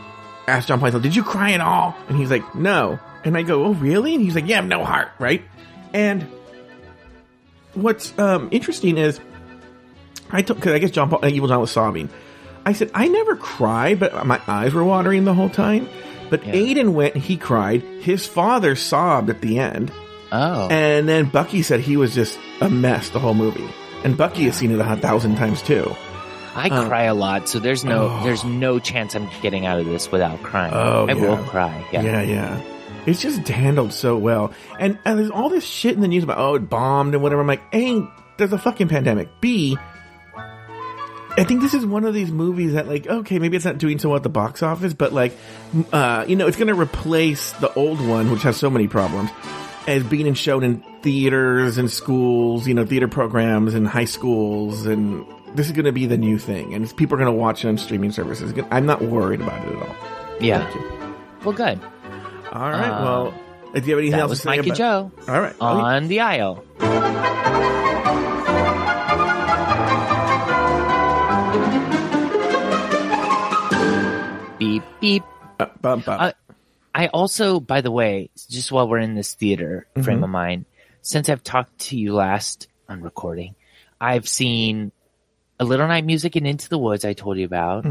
[0.46, 3.64] asked John Paul, "Did you cry at all?" And he's like, "No." And I go,
[3.64, 5.42] "Oh, really?" And he's like, "Yeah, I have no heart, right?"
[5.94, 6.26] And
[7.74, 9.20] what's um, interesting is
[10.30, 12.08] I took because I guess John Paul, uh, Evil John was sobbing.
[12.64, 15.88] I said I never cry, but my eyes were watering the whole time.
[16.28, 16.52] But Yeah.
[16.54, 17.82] Aiden went, and he cried.
[18.02, 19.90] His father sobbed at the end,
[20.30, 20.68] Oh.
[20.68, 23.68] and then Bucky said he was just a mess the whole movie.
[24.04, 25.92] And Bucky has seen it a thousand times too.
[26.54, 28.24] I uh, cry a lot, so there's no Oh.
[28.24, 30.72] there's no chance I'm getting out of this without crying.
[30.74, 31.84] Oh, I will cry.
[31.92, 32.02] Yeah.
[32.02, 32.60] Yeah, yeah.
[33.06, 34.52] It's just handled so well.
[34.78, 37.40] And, and there's all this shit in the news about, oh, it bombed and whatever.
[37.40, 39.28] I'm like, A, there's a fucking pandemic.
[39.40, 39.76] B,
[41.36, 43.98] I think this is one of these movies that, like, okay, maybe it's not doing
[43.98, 45.32] so well at the box office, but, like,
[45.92, 49.30] uh, you know, it's going to replace the old one, which has so many problems,
[49.86, 54.86] as being shown in theaters and schools, you know, theater programs and high schools.
[54.86, 55.24] And
[55.54, 56.74] this is going to be the new thing.
[56.74, 58.52] And people are going to watch it on streaming services.
[58.70, 59.96] I'm not worried about it at all.
[60.40, 60.68] Yeah.
[61.44, 61.80] Well, good.
[62.52, 62.88] All right.
[62.90, 63.34] Uh, well,
[63.74, 65.54] do you have anything else to say Mike and about- Joe All right.
[65.60, 66.64] Oh, on the aisle.
[74.58, 75.22] Beep beep.
[75.58, 76.20] uh, bum, bum.
[76.20, 76.32] Uh,
[76.94, 80.66] I also, by the way, just while we're in this theater frame of mind,
[81.00, 83.54] since I've talked to you last on recording,
[83.98, 84.92] I've seen
[85.58, 87.06] a Little Night Music and Into the Woods.
[87.06, 87.84] I told you about.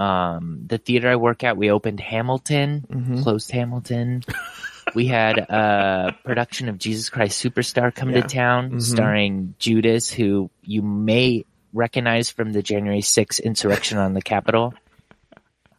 [0.00, 4.22] Um, the theater I work at, we opened Hamilton, closed Hamilton.
[4.94, 8.22] we had a production of Jesus Christ Superstar come Yeah.
[8.22, 11.44] to town, starring Judas, who you may
[11.74, 14.72] recognize from the January 6th insurrection on the Capitol.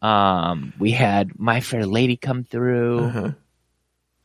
[0.02, 3.00] Um, we had My Fair Lady come through.
[3.00, 3.32] Uh-huh.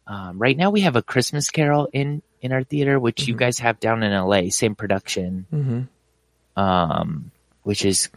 [0.06, 3.58] Um, right now we have a Christmas Carol in in our theater, which you guys
[3.58, 5.46] have down in LA, same production.
[5.52, 6.60] Mm-hmm.
[6.62, 7.30] Um,
[7.62, 8.10] which is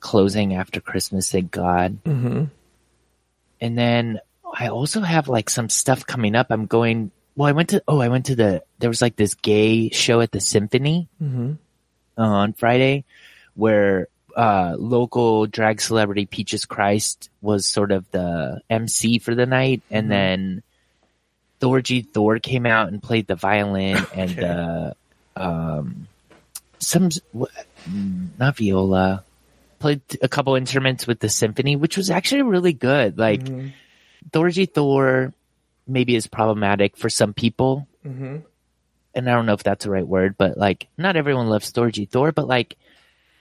[0.00, 1.98] closing after Christmas, thank God.
[2.04, 2.44] Mm-hmm.
[3.60, 4.20] And then
[4.58, 6.48] I also have like some stuff coming up.
[6.50, 7.10] I'm going.
[7.36, 7.82] Well, I went to.
[7.86, 8.62] Oh, I went to the.
[8.78, 11.52] There was like this gay show at the Symphony Mm-hmm.
[12.18, 13.04] uh, on Friday,
[13.54, 19.82] where uh, local drag celebrity Peaches Christ was sort of the MC for the night,
[19.90, 20.10] and Mm-hmm.
[20.10, 20.62] then
[21.60, 24.48] Thorgy Thor came out and played the violin and Okay.
[25.36, 26.08] uh, um,
[26.78, 27.10] some
[28.38, 29.22] not viola
[29.80, 33.18] played a couple instruments with the symphony, which was actually really good.
[33.18, 34.64] Like Mm-hmm.
[34.74, 35.32] Thor
[35.88, 37.88] maybe is problematic for some people.
[38.06, 38.36] Mm-hmm.
[39.14, 42.08] And I don't know if that's the right word, but like, not everyone loves Thorgy
[42.08, 42.76] Thor, but like,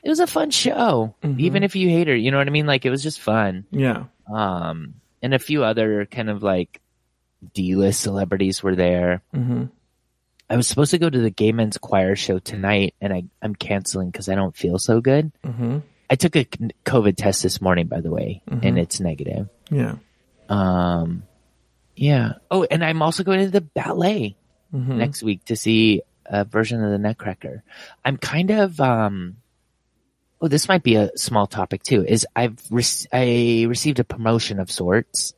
[0.01, 1.13] it was a fun show.
[1.21, 1.39] Mm-hmm.
[1.41, 2.65] Even if you hate her, you know what I mean?
[2.65, 3.65] Like, it was just fun.
[3.69, 4.05] Yeah.
[4.31, 6.81] Um, and a few other kind of like
[7.53, 9.21] D-list celebrities were there.
[9.35, 9.65] Mm-hmm.
[10.49, 13.53] I was supposed to go to the Gay Men's Choir show tonight, and I, I'm
[13.53, 15.31] canceling because I don't feel so good.
[15.45, 15.79] Mm-hmm.
[16.09, 16.45] I took a
[16.85, 19.47] COVID test this morning, by the way, and it's negative.
[19.69, 19.95] Yeah.
[20.49, 21.23] Um,
[21.95, 22.33] yeah.
[22.49, 24.35] Oh, and I'm also going to the ballet
[24.71, 24.99] Mm-hmm.
[24.99, 27.63] next week to see a version of the Nutcracker.
[28.05, 29.37] I'm kind of, um,
[30.39, 34.59] oh, this might be a small topic too, is I've, rec- I received a promotion
[34.59, 35.33] of sorts.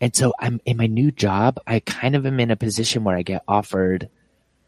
[0.00, 1.58] And so I'm in my new job.
[1.66, 4.08] I kind of am in a position where I get offered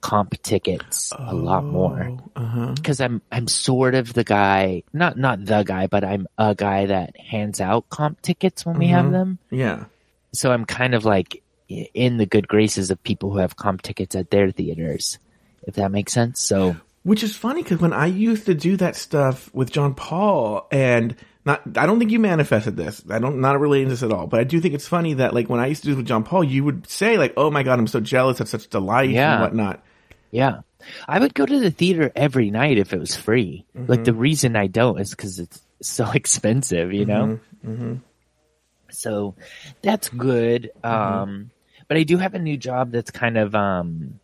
[0.07, 2.73] comp tickets a lot more Uh-huh.
[2.79, 6.87] because I'm I'm sort of the guy, not not the guy, but I'm a guy
[6.87, 9.39] that hands out comp tickets when we have them.
[9.51, 9.85] Yeah.
[10.33, 14.15] So I'm kind of like in the good graces of people who have comp tickets
[14.15, 15.19] at their theaters,
[15.67, 16.41] if that makes sense.
[16.41, 20.67] So Which is funny because when I used to do that stuff with John Paul
[20.71, 23.03] and not, I don't think you manifested this.
[23.09, 25.33] I don't, not relating to this at all, but I do think it's funny that
[25.35, 27.51] like when I used to do it with John Paul, you would say like, "Oh
[27.51, 28.39] my god, I'm so jealous.
[28.39, 29.35] That's such delight Yeah.
[29.35, 29.83] and whatnot."
[30.31, 30.61] Yeah,
[31.09, 33.65] I would go to the theater every night if it was free.
[33.75, 37.39] Like the reason I don't is because it's so expensive, you know.
[38.91, 39.35] So
[39.83, 40.71] that's good.
[40.85, 41.51] Um,
[41.89, 44.21] but I do have a new job that's kind of um,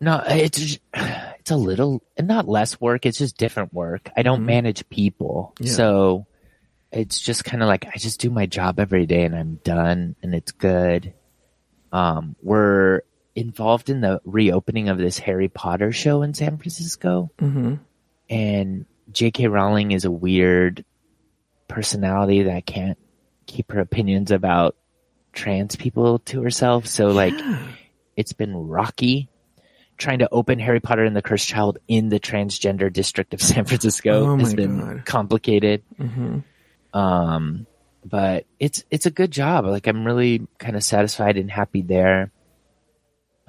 [0.00, 3.06] no, it's it's a little not less work.
[3.06, 4.10] It's just different work.
[4.16, 5.72] I don't manage people, Yeah.
[5.72, 6.26] so
[6.92, 10.16] it's just kind of like I just do my job every day and I'm done
[10.22, 11.12] and it's good.
[11.92, 13.02] Um, we're
[13.40, 17.74] involved in the reopening of this Harry Potter show in San Francisco, Mm-hmm.
[18.28, 19.48] and J.K.
[19.48, 20.84] Rowling is a weird
[21.68, 22.98] personality that can't
[23.46, 24.76] keep her opinions about
[25.32, 26.86] trans people to herself.
[26.86, 27.34] So like,
[28.16, 29.28] it's been rocky
[29.96, 33.64] trying to open Harry Potter and the Cursed Child in the transgender district of San
[33.66, 35.04] Francisco Oh has been God.
[35.04, 35.82] complicated.
[35.98, 36.38] Mm-hmm.
[36.98, 37.66] Um,
[38.04, 39.66] but it's it's a good job.
[39.66, 42.32] Like I'm really kind of satisfied and happy there.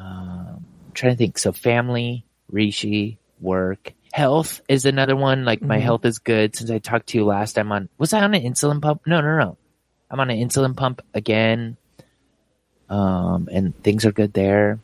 [0.01, 1.37] Um, I'm trying to think.
[1.37, 5.45] So family, Rishi, work, health is another one.
[5.45, 6.55] Like my health is good.
[6.55, 7.89] Since I talked to you last, I'm on.
[7.97, 9.01] Was I on an insulin pump?
[9.05, 9.57] No, no, no.
[10.09, 11.77] I'm on an insulin pump again.
[12.89, 14.79] Um, and things are good there.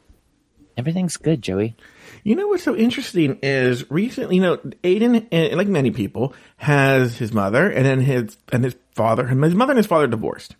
[0.78, 1.76] Everything's good, Joey.
[2.24, 7.18] You know what's so interesting is recently, you know, Aiden, eh, like many people, has
[7.18, 9.28] his mother and then his and his father.
[9.28, 10.56] His mother and his father divorced,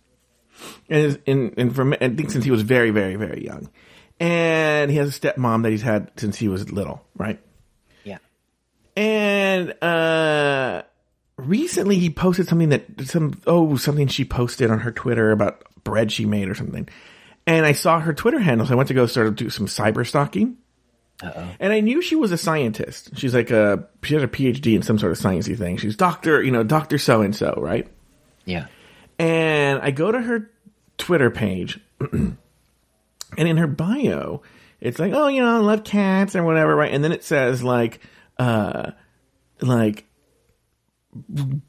[0.88, 3.70] and his, and, and from I think since he was very, very, very young,
[4.20, 7.40] and he has a stepmom that he's had since he was little, right?
[8.04, 8.18] Yeah.
[8.96, 10.82] And uh
[11.36, 16.12] recently he posted something that some oh something she posted on her Twitter about bread
[16.12, 16.88] she made or something.
[17.46, 19.66] And I saw her Twitter handle, so I went to go sort of do some
[19.66, 20.58] cyber stalking.
[21.58, 23.10] And I knew she was a scientist.
[23.16, 25.76] She's like a she has a PhD in some sort of sciencey thing.
[25.76, 27.88] She's doctor, you know, doctor so and so, right?
[28.44, 28.66] Yeah.
[29.18, 30.50] And I go to her
[30.96, 31.80] Twitter page,
[33.36, 34.42] and in her bio,
[34.80, 36.92] it's like, oh, you know, I love cats or whatever, right?
[36.92, 38.00] And then it says like,
[38.38, 38.92] uh,
[39.60, 40.06] like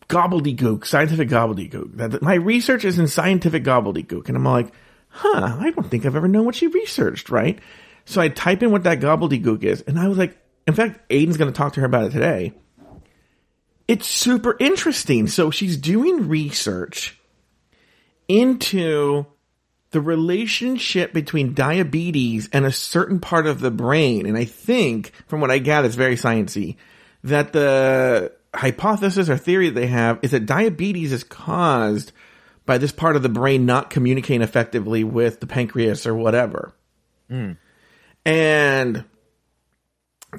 [0.07, 1.97] gobbledygook, scientific gobbledygook.
[1.97, 4.71] That my research is in scientific gobbledygook, and I'm like,
[5.09, 7.59] huh, I don't think I've ever known what she researched, right?
[8.05, 10.37] So I type in what that gobbledygook is, and I was like,
[10.67, 12.53] in fact, Aiden's going to talk to her about it today.
[13.87, 15.25] It's super interesting.
[15.27, 17.19] So she's doing research
[18.27, 19.25] into
[19.91, 24.25] the relationship between diabetes and a certain part of the brain.
[24.25, 26.75] And I think, from what I gather, it's very sciencey,
[27.23, 32.11] that the hypothesis or theory that they have is that diabetes is caused
[32.65, 36.73] by this part of the brain not communicating effectively with the pancreas or whatever.
[37.27, 37.53] Hmm.
[38.25, 39.05] And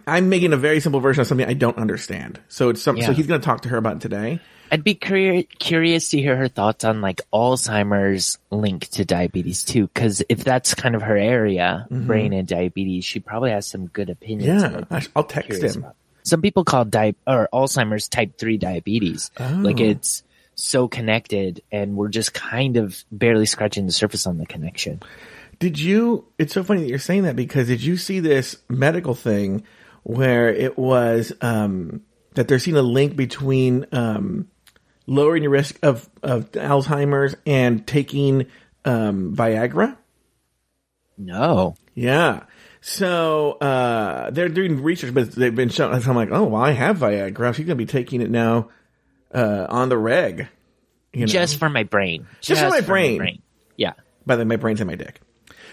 [0.06, 2.40] I'm making a very simple version of something I don't understand.
[2.48, 4.40] So it's some, so he's going to talk to her about it today.
[4.72, 9.88] I'd be curi- curious to hear her thoughts on like Alzheimer's link to diabetes too,
[9.88, 14.10] because if that's kind of her area, brain and diabetes, she probably has some good
[14.10, 14.62] opinions.
[14.62, 14.74] Mm-hmm.
[14.74, 15.76] Yeah, I'd be I- I'll text him.
[15.82, 15.96] about.
[16.22, 19.58] Some people call di- or Alzheimer's type three diabetes, Oh.
[19.62, 20.22] like it's
[20.54, 25.00] so connected, and we're just kind of barely scratching the surface on the connection.
[25.58, 26.26] Did you?
[26.38, 29.64] It's so funny that you're saying that because did you see this medical thing
[30.02, 32.02] where it was um,
[32.34, 34.48] that they're seeing a link between um,
[35.06, 38.46] lowering your risk of, of Alzheimer's and taking
[38.84, 39.96] um, Viagra?
[41.18, 42.44] No, Yeah.
[42.80, 46.00] So uh, they're doing research, but they've been shown.
[46.00, 47.54] So I'm like, oh, well, I have Viagra.
[47.54, 48.70] She's going to be taking it now
[49.34, 50.48] uh, on the reg.
[51.12, 51.26] You know?
[51.26, 52.26] Just for my brain.
[52.40, 53.42] Just for my brain.
[53.76, 53.92] Yeah.
[54.24, 55.20] By the way, my brain's in my dick.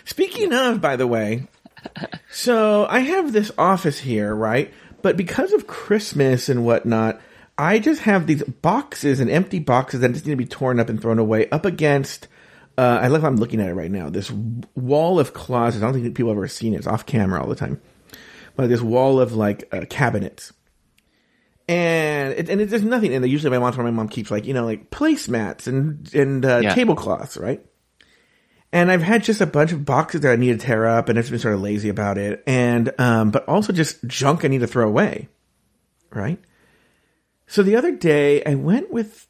[0.04, 1.48] Speaking of, by the way,
[2.32, 4.74] so I have this office here, right?
[5.02, 7.22] But because of Christmas and whatnot,
[7.58, 10.90] I just have these boxes and empty boxes that just need to be torn up
[10.90, 12.28] and thrown away up against.
[12.78, 13.24] Uh, I love.
[13.24, 14.10] I'm looking at it right now.
[14.10, 14.30] This
[14.76, 15.82] wall of closets.
[15.84, 16.78] I don't think people have ever seen it.
[16.78, 17.82] It's off camera all the time.
[18.56, 20.54] But this wall of like uh, cabinets,
[21.68, 23.30] and it, and it, there's nothing in there.
[23.30, 26.60] Usually, my mom's where my mom keeps like you know like placemats and and uh,
[26.64, 26.74] Yeah.
[26.74, 27.64] tablecloths, right?
[28.72, 31.18] And I've had just a bunch of boxes that I need to tear up, and
[31.18, 32.44] I've been sort of lazy about it.
[32.46, 35.30] And um, but also just junk I need to throw away,
[36.12, 36.40] right?
[37.48, 39.28] So the other day I went with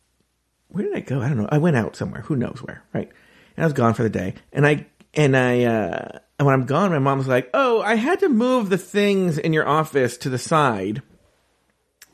[0.70, 1.22] where did I go?
[1.22, 1.50] I don't know.
[1.52, 2.22] I went out somewhere.
[2.22, 3.10] Who knows where, right?
[3.56, 4.34] And I was gone for the day.
[4.52, 8.20] And I and I uh, and when I'm gone, my mom's like, "Oh, I had
[8.20, 11.02] to move the things in your office to the side.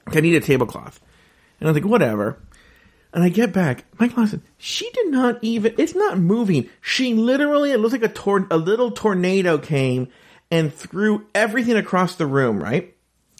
[0.07, 0.99] I need a tablecloth."
[1.59, 2.39] And I was like, "Whatever."
[3.13, 6.67] And I get back, Mike Lawson, she did not even, it's not moving.
[6.81, 10.07] She literally, it looks like a tor- a little tornado came
[10.49, 12.95] and threw everything across the room, right?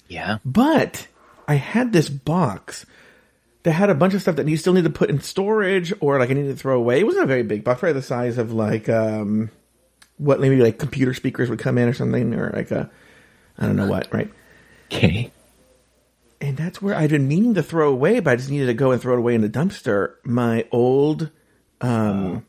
[0.08, 0.38] Yeah.
[0.46, 1.08] But
[1.48, 2.86] I had this box
[3.64, 6.20] that had a bunch of stuff that you still need to put in storage or
[6.20, 7.00] like I needed to throw away.
[7.00, 9.50] It wasn't a very big box, probably the size of like, um,
[10.18, 12.92] what maybe like computer speakers would come in or something or like a,
[13.58, 14.32] I don't know what, right?
[14.92, 15.32] Okay.
[16.44, 18.92] And that's where I'd been meaning to throw away, but I just needed to go
[18.92, 20.16] and throw it away in the dumpster.
[20.26, 21.32] My old
[21.80, 22.46] um,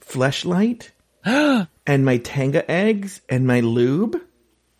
[0.00, 0.90] fleshlight
[1.24, 4.20] and my Tenga eggs and my lube,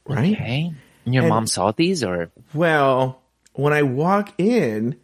[0.08, 0.32] right?
[0.32, 0.72] Okay.
[1.04, 4.96] And your And- mom saw these or Well, when I walk in,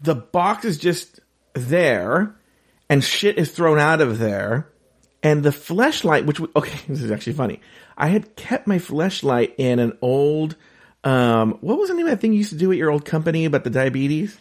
[0.00, 1.18] the box is just
[1.54, 2.36] there,
[2.88, 4.70] and shit is thrown out of there,
[5.20, 7.60] and the fleshlight, which okay, this is actually funny.
[7.98, 10.54] I had kept my fleshlight in an old,
[11.06, 13.04] um, what was the name of that thing you used to do at your old
[13.04, 14.36] company about the diabetes?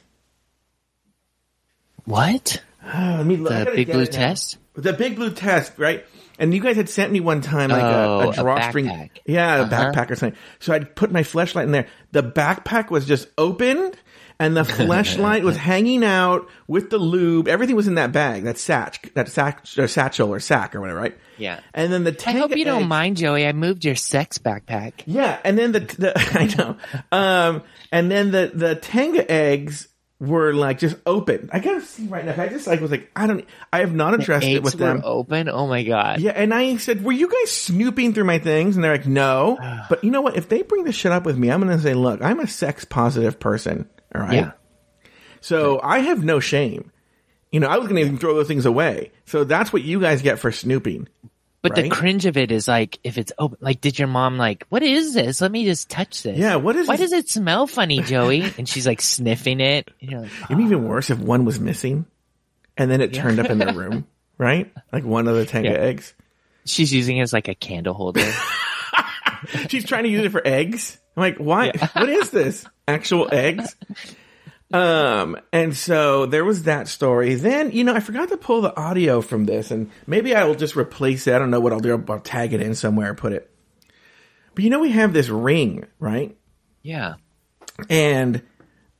[2.05, 2.61] what?
[2.83, 3.51] Uh, let me look.
[3.67, 4.57] The big blue test?
[4.75, 6.05] The big blue test, right?
[6.37, 9.09] And you guys had sent me one time like Oh, a, a a drawstring, backpack.
[9.25, 9.91] yeah, a Uh-huh.
[9.91, 10.37] backpack or something.
[10.59, 11.87] So I'd put my fleshlight in there.
[12.11, 13.95] The backpack was just opened,
[14.39, 17.47] and the fleshlight was hanging out with the lube.
[17.47, 20.99] Everything was in that bag, that satch, that sack, or satchel or sack or whatever,
[20.99, 21.17] right?
[21.37, 21.59] Yeah.
[21.73, 23.45] And then the I hope you don't eggs- mind, Joey.
[23.45, 25.03] I moved your sex backpack.
[25.05, 26.77] yeah, and then the, the I know,
[27.11, 31.49] um, and then the the Tenga eggs were like just open.
[31.51, 32.41] I gotta see right now.
[32.41, 33.45] I just like was like I don't.
[33.73, 35.01] I have not addressed it with them.
[35.03, 35.49] open.
[35.49, 36.21] Oh my god.
[36.21, 39.57] Yeah, and I said, "Were you guys snooping through my things?" And they're like, "No."
[39.89, 40.37] but you know what?
[40.37, 42.47] If they bring this shit up with me, I'm going to say, "Look, I'm a
[42.47, 43.89] sex positive person.
[44.21, 44.33] All right.
[44.33, 44.51] Yeah.
[45.41, 46.91] So I have no shame.
[47.51, 49.11] You know, I was going to even throw those things away.
[49.25, 51.07] So that's what you guys get for snooping.
[51.61, 53.57] But the cringe of it is like if it's open.
[53.59, 55.41] Like, did your mom like, what is this?
[55.41, 56.37] Let me just touch this.
[56.37, 57.09] Yeah, what is Why this?
[57.09, 58.41] does it smell funny, Joey?
[58.57, 59.89] and she's like sniffing it.
[59.99, 60.87] And you're like, It'd be even ah.
[60.89, 62.05] worse if one was missing,
[62.77, 64.05] and then it turned up in their room,
[64.37, 64.71] right?
[64.91, 65.75] Like one of the Tenga Yeah.
[65.77, 66.13] eggs.
[66.65, 68.21] she's using it as like a candle holder.
[69.69, 70.97] She's trying to use it for eggs.
[71.15, 71.71] I'm like, why?
[71.93, 72.65] What is this?
[72.87, 73.75] Actual eggs?
[74.73, 77.35] Um, and so there was that story.
[77.35, 80.55] Then, you know, I forgot to pull the audio from this, and maybe I will
[80.55, 81.33] just replace it.
[81.33, 81.91] I don't know what I'll do.
[81.91, 83.49] I'll, I'll tag it in somewhere, put it.
[84.53, 86.35] But you know, we have this ring, right?
[86.81, 87.15] yeah.
[87.89, 88.41] And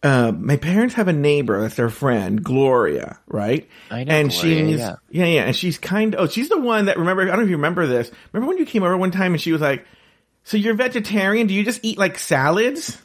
[0.03, 3.67] uh, my parents have a neighbor that's their friend, Gloria, right?
[3.89, 4.95] I know And Gloria, she's yeah.
[5.09, 6.13] yeah, yeah, and she's kind.
[6.13, 7.23] Of, oh, she's the one that remember.
[7.23, 8.11] I don't know if you remember this.
[8.33, 9.85] Remember when you came over one time and she was like,
[10.45, 11.47] "So you're vegetarian?
[11.47, 12.97] Do you just eat like salads?"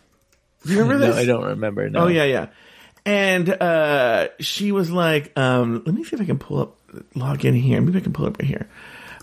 [0.64, 1.08] Do you remember this?
[1.08, 1.24] No, this?
[1.24, 1.90] I don't remember.
[1.90, 2.00] No.
[2.00, 2.46] Oh yeah, yeah.
[3.04, 6.76] And uh, she was like, um, "Let me see if I can pull up,
[7.14, 7.80] log in here.
[7.80, 8.68] Maybe I can pull up right here."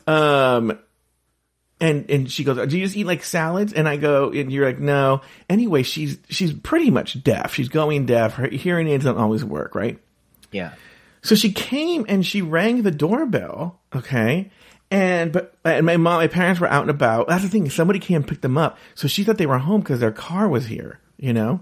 [0.07, 0.79] Um,
[1.79, 4.65] and and she goes, "Do you just eat like salads?" And I go, and you're
[4.65, 7.53] like, "No." Anyway, she's she's pretty much deaf.
[7.53, 8.33] She's going deaf.
[8.33, 9.99] Her hearing aids don't always work, right?
[10.51, 10.73] Yeah.
[11.21, 13.79] So she came and she rang the doorbell.
[13.95, 14.49] Okay.
[14.89, 17.27] And but and my mom, my parents were out and about.
[17.27, 17.69] That's the thing.
[17.69, 18.77] Somebody came and picked them up.
[18.95, 20.99] So she thought they were home because their car was here.
[21.17, 21.61] You know.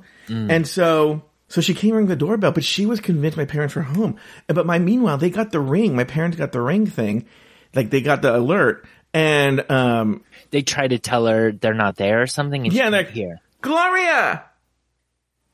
[0.51, 3.81] And so so she came ring the doorbell, but she was convinced my parents were
[3.81, 4.17] home.
[4.47, 5.95] But my meanwhile, they got the ring.
[5.95, 7.25] My parents got the ring thing.
[7.73, 8.85] Like they got the alert.
[9.13, 12.65] And um They try to tell her they're not there or something.
[12.65, 13.41] And yeah, they're here.
[13.61, 14.45] Gloria,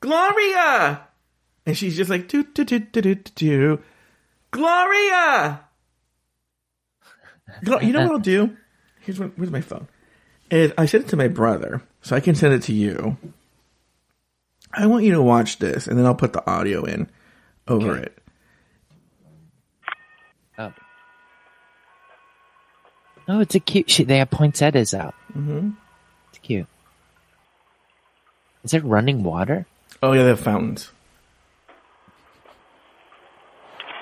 [0.02, 1.08] Gloria,
[1.66, 3.80] and she's just like do do do do do do,
[4.52, 5.62] Gloria.
[7.64, 8.56] Glo- You know what I'll do?
[9.02, 9.38] Here's what.
[9.38, 9.88] Where's my phone?
[10.50, 13.18] Is I sent it to my brother, so I can send it to you.
[14.74, 17.10] I want you to watch this, and then I'll put the audio in
[17.68, 18.04] over Okay.
[18.04, 18.18] it.
[20.58, 20.74] Oh.
[23.28, 23.90] Oh, it's a cute.
[23.90, 25.14] She, they have poinsettias out.
[25.36, 25.72] Mm-hmm.
[26.30, 26.68] It's cute.
[28.64, 29.66] Is it running water?
[30.04, 30.92] Oh yeah, they have fountains.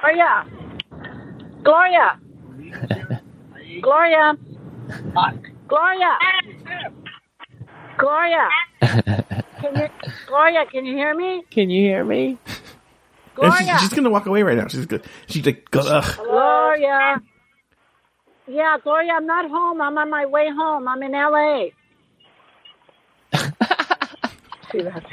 [0.04, 0.46] Oh yeah,
[1.64, 2.20] Gloria.
[3.82, 4.36] Gloria.
[5.68, 6.20] Gloria.
[7.98, 8.50] Gloria.
[9.62, 9.88] Can you,
[10.28, 11.44] Gloria, can you hear me?
[11.52, 12.40] Can you hear me?
[13.42, 13.80] And she's, Gloria.
[13.80, 14.68] she's gonna walk away right now.
[14.68, 15.06] She's good.
[15.28, 16.16] She's like, ugh.
[16.18, 17.22] Gloria.
[18.48, 19.82] Yeah, Gloria, I'm not home.
[19.82, 20.88] I'm on my way home.
[20.88, 21.68] I'm in LA.
[24.72, 25.04] See that?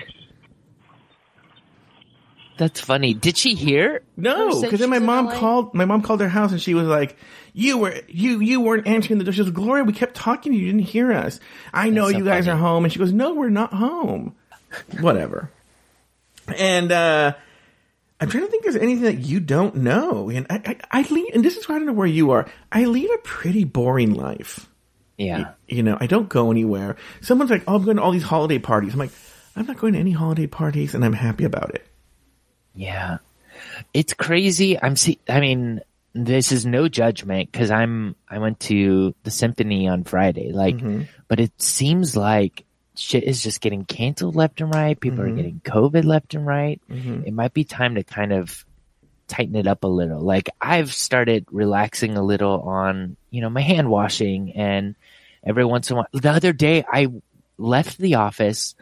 [2.56, 3.12] That's funny.
[3.12, 4.02] Did she hear?
[4.16, 5.74] No, because then my mom called.
[5.74, 7.16] My mom called their house and she was like,
[7.52, 10.58] "You were you you weren't answering the door." She goes, "Gloria, we kept talking to
[10.58, 10.66] you.
[10.66, 11.38] You didn't hear us.
[11.72, 12.56] I know so you guys funny.
[12.56, 14.34] are home." And she goes, "No, we're not home."
[15.00, 15.50] Whatever.
[16.56, 17.34] And uh
[18.20, 18.62] I'm trying to think.
[18.62, 21.74] There's anything that you don't know, and I, I, I lead, and this is why
[21.74, 22.46] I don't know where you are.
[22.72, 24.70] I lead a pretty boring life.
[25.18, 25.52] Yeah.
[25.68, 26.96] You know, I don't go anywhere.
[27.20, 29.10] Someone's like, "Oh, I'm going to all these holiday parties." I'm like,
[29.54, 31.86] "I'm not going to any holiday parties," and I'm happy about it.
[32.76, 33.18] Yeah.
[33.92, 34.80] It's crazy.
[34.80, 35.80] I'm see I mean,
[36.14, 40.52] this is no judgment cuz I'm I went to the symphony on Friday.
[40.52, 41.02] Like mm-hmm.
[41.28, 42.64] but it seems like
[42.94, 44.98] shit is just getting canceled left and right.
[44.98, 45.36] People are mm-hmm.
[45.36, 46.80] getting covid left and right.
[46.90, 47.24] Mm-hmm.
[47.26, 48.64] It might be time to kind of
[49.28, 50.20] tighten it up a little.
[50.20, 54.94] Like I've started relaxing a little on, you know, my hand washing and
[55.44, 57.08] every once in a while the other day I
[57.58, 58.74] left the office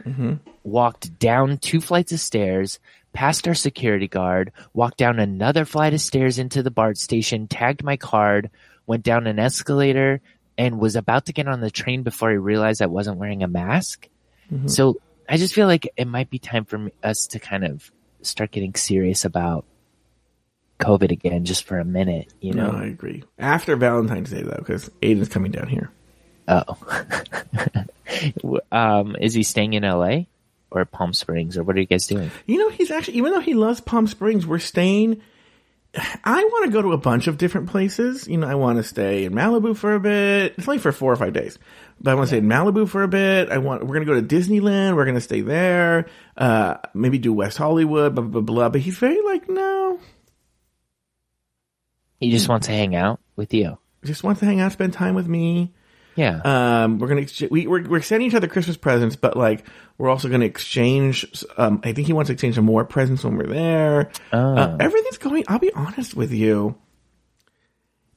[0.63, 2.79] walked down two flights of stairs,
[3.15, 7.83] past our security guard, walked down another flight of stairs into the BART station, tagged
[7.83, 8.51] my card,
[8.87, 10.21] went down an escalator,
[10.59, 13.49] and was about to get on the train before I realized I wasn't wearing a
[13.49, 14.09] mask.
[14.67, 17.91] So I just feel like it might be time for me, us to kind of
[18.23, 19.65] start getting serious about
[20.81, 22.71] COVID again, just for a minute, you know?
[22.71, 23.25] No, I agree.
[23.39, 25.91] After Valentine's Day, though, because Aiden's coming down here.
[26.47, 26.77] Oh.
[28.73, 30.25] um, is he staying in LA
[30.75, 32.31] or Palm Springs or what are you guys doing?
[32.47, 35.21] You know, he's actually, even though he loves Palm Springs, we're staying.
[36.25, 38.27] I want to go to a bunch of different places.
[38.27, 40.55] You know, I want to stay in Malibu for a bit.
[40.59, 41.57] It's only for four or five days,
[42.01, 43.49] but I want to stay in Malibu for a bit.
[43.51, 44.97] I want, we're going to go to Disneyland.
[44.97, 46.07] We're going to stay there.
[46.37, 48.69] Uh, maybe do West Hollywood, blah, blah, blah.
[48.71, 50.01] But he's very like, no,
[52.19, 53.79] He just wants to hang out with you.
[54.05, 55.73] just wants to hang out, spend time with me.
[56.17, 56.41] Yeah.
[56.45, 59.67] Um, we're gonna exchange, we, we're we're sending each other Christmas presents, but like
[59.99, 61.45] we're also gonna exchange.
[61.57, 64.11] Um, I think he wants to exchange some more presents when we're there.
[64.33, 64.55] Oh.
[64.55, 65.45] Uh, everything's going.
[65.49, 66.77] I'll be honest with you.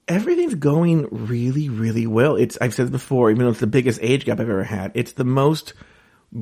[0.07, 2.35] Everything's going really, really well.
[2.35, 4.91] It's I've said before, even though it's the biggest age gap I've ever had.
[4.93, 5.73] It's the most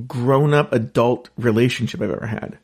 [0.07, 2.59] grown up adult relationship I've ever had.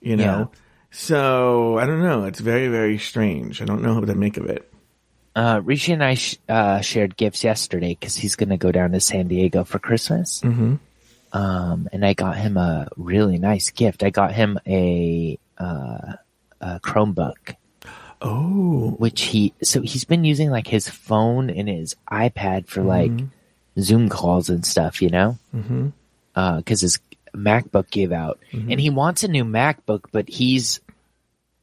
[0.00, 0.24] You know.
[0.52, 0.58] Yeah.
[0.90, 2.24] So I don't know.
[2.24, 3.62] It's very, very strange.
[3.62, 4.71] I don't know what to make of it.
[5.34, 8.92] Uh, Rishi and I sh- uh, shared gifts yesterday because he's going to go down
[8.92, 10.40] to San Diego for Christmas.
[10.42, 10.74] Mm-hmm.
[11.32, 14.02] Um, and I got him a really nice gift.
[14.02, 16.14] I got him a, uh,
[16.60, 17.56] a Chromebook,
[18.20, 23.10] Oh, which he, so he's been using like his phone and his iPad for like
[23.80, 25.38] Zoom calls and stuff, you know?
[25.54, 25.88] Mm-hmm.
[26.36, 26.98] Uh, his
[27.34, 30.80] MacBook gave out and he wants a new MacBook, but he's,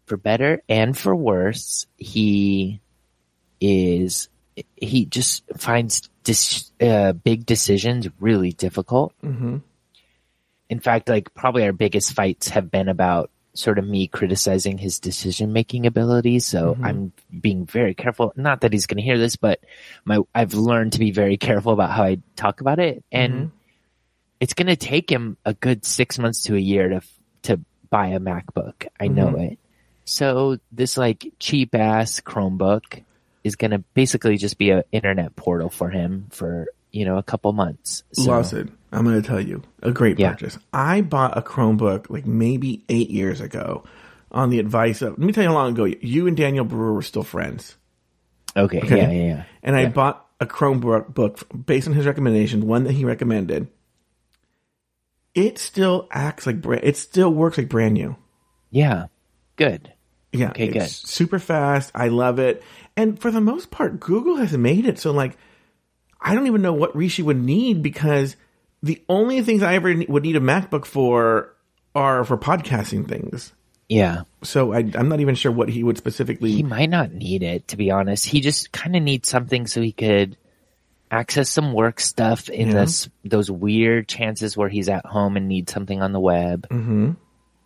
[0.05, 2.81] for better and for worse, he
[3.59, 4.29] is
[4.75, 9.13] he just finds dis, uh, big decisions really difficult.
[9.23, 9.57] Mm-hmm.
[10.69, 14.99] In fact, like probably our biggest fights have been about sort of me criticizing his
[14.99, 16.45] decision making abilities.
[16.45, 18.31] So I'm being very careful.
[18.35, 19.59] Not that he's going to hear this, but
[20.05, 23.51] my I've learned to be very careful about how I talk about it, and
[24.39, 27.01] it's going to take him a good six months to a year to
[27.43, 28.87] to buy a MacBook.
[28.99, 29.57] I know it.
[30.05, 33.03] So this like cheap ass Chromebook
[33.43, 37.23] is going to basically just be an internet portal for him for you know a
[37.23, 38.03] couple months.
[38.13, 40.31] So, Lawson, I'm going to tell you a great Yeah.
[40.31, 40.57] purchase.
[40.73, 43.83] I bought a Chromebook like maybe eight years ago
[44.31, 46.93] on the advice of, let me tell you how long ago you and Daniel Brewer
[46.93, 47.75] were still friends.
[48.55, 48.97] okay, Okay.
[48.97, 49.43] yeah, yeah, yeah.
[49.63, 53.67] And I bought a Chromebook book based on his recommendation, one that he recommended.
[55.35, 58.15] It still acts like brand, it still works like brand new.
[58.71, 59.05] Yeah,
[59.55, 59.93] good.
[60.31, 60.49] Yeah.
[60.49, 60.89] Okay, it's good.
[61.09, 61.91] Super fast.
[61.95, 62.61] I love it.
[62.95, 65.37] And for the most part, Google has made it so like
[66.21, 68.35] I don't even know what Rishi would need because
[68.83, 71.55] the only things I ever would need a MacBook for
[71.95, 73.53] are for podcasting things.
[73.87, 76.51] Yeah, So I, I'm not even sure what he would specifically.
[76.51, 78.23] he might not need it to be honest.
[78.27, 80.37] He just kind of needs something so he could
[81.09, 82.73] access some work stuff in Yeah.
[82.85, 86.67] this those weird chances where he's at home and needs something on the web.
[86.69, 87.13] Mm-hmm.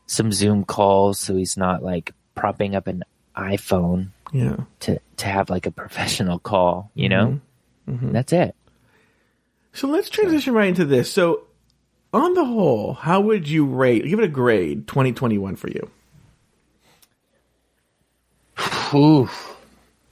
[0.06, 3.04] Some Zoom calls so he's not like propping up an
[3.36, 4.10] iPhone.
[4.32, 4.58] yeah.
[4.82, 7.40] to to have like a professional call, you know?
[7.88, 7.96] Mm-hmm.
[7.96, 8.12] Mm-hmm.
[8.14, 8.56] That's it.
[9.74, 11.12] So let's transition right into this.
[11.12, 11.44] So,
[12.14, 14.06] on the whole, how would you rate?
[14.06, 14.88] Give it a grade.
[14.88, 15.90] 2021 for you.
[18.92, 19.30] Whew.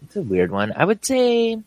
[0.04, 0.74] It's a weird one.
[0.76, 1.62] I would say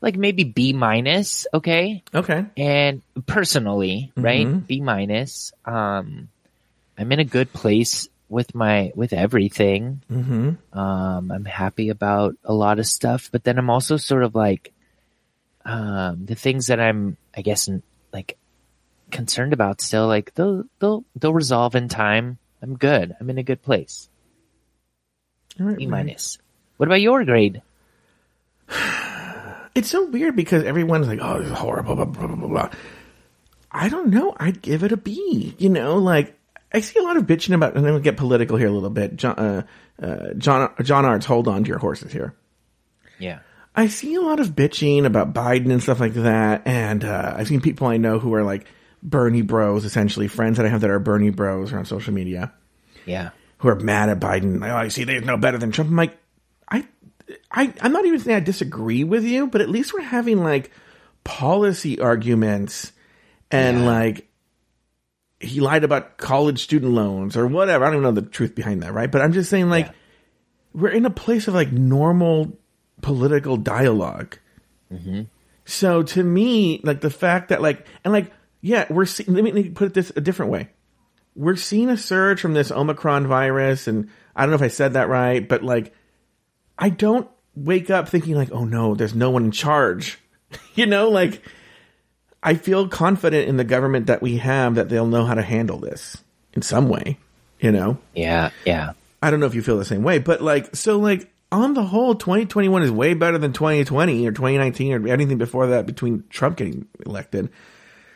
[0.00, 2.02] like maybe B minus, okay?
[2.12, 2.44] Okay.
[2.56, 4.46] And personally, right?
[4.46, 4.58] Mm-hmm.
[4.58, 5.52] B minus.
[5.64, 6.28] Um
[6.98, 10.02] I'm in a good place with my with everything.
[10.10, 10.78] Mm-hmm.
[10.78, 14.72] Um I'm happy about a lot of stuff, but then I'm also sort of like
[15.64, 17.70] um the things that I'm I guess
[18.12, 18.36] like
[19.10, 22.38] concerned about still like they'll they'll they'll resolve in time.
[22.60, 23.14] I'm good.
[23.18, 24.08] I'm in a good place.
[25.60, 25.78] All right.
[25.78, 25.88] Right.
[25.88, 26.38] minus.
[26.76, 27.62] What about your grade?
[29.74, 32.70] It's so weird because everyone's like, "Oh, this is horrible." Blah, blah, blah, blah, blah.
[33.72, 34.32] I don't know.
[34.38, 35.56] I'd give it a B.
[35.58, 36.38] You know, like
[36.74, 38.90] I see a lot of bitching about, and then we get political here a little
[38.90, 39.16] bit.
[39.16, 39.62] John, uh,
[40.02, 42.34] uh, John, John Arts, hold on to your horses here.
[43.18, 43.38] Yeah.
[43.76, 47.48] I see a lot of bitching about Biden and stuff like that, and uh, I've
[47.48, 48.66] seen people I know who are like
[49.02, 52.52] Bernie Bros, essentially friends that I have that are Bernie Bros are on social media
[53.06, 53.30] Yeah.
[53.58, 54.60] who are mad at Biden.
[54.60, 55.90] Like, oh, you see, they're no better than Trump.
[55.90, 56.16] I'm like,
[56.68, 56.86] I,
[57.50, 60.70] I, I'm not even saying I disagree with you, but at least we're having like
[61.24, 62.92] policy arguments
[63.50, 63.86] and Yeah.
[63.86, 64.28] like
[65.44, 67.84] he lied about college student loans or whatever.
[67.84, 69.10] I don't even know the truth behind that, right?
[69.10, 69.92] But I'm just saying, like, Yeah.
[70.74, 72.58] we're in a place of like normal
[73.02, 74.34] political dialog
[74.92, 75.22] mm-hmm.
[75.66, 78.30] So to me, like the fact that like and like
[78.60, 80.68] yeah, we're see- let me- let me put it this a different way.
[81.34, 84.92] We're seeing a surge from this Omicron virus, and I don't know if I said
[84.92, 85.94] that right, but like
[86.78, 90.18] I don't wake up thinking like, oh no, there's no one in charge.
[90.74, 91.40] you know, like
[92.44, 95.78] I feel confident in the government that we have that they'll know how to handle
[95.78, 96.18] this
[96.52, 97.18] in some way.
[97.60, 98.50] You know, Yeah.
[98.66, 98.92] Yeah.
[99.22, 101.82] I don't know if you feel the same way, but like, so like on the
[101.82, 106.58] whole, 2021 is way better than 2020 or 2019 or anything before that between Trump
[106.58, 107.48] getting elected.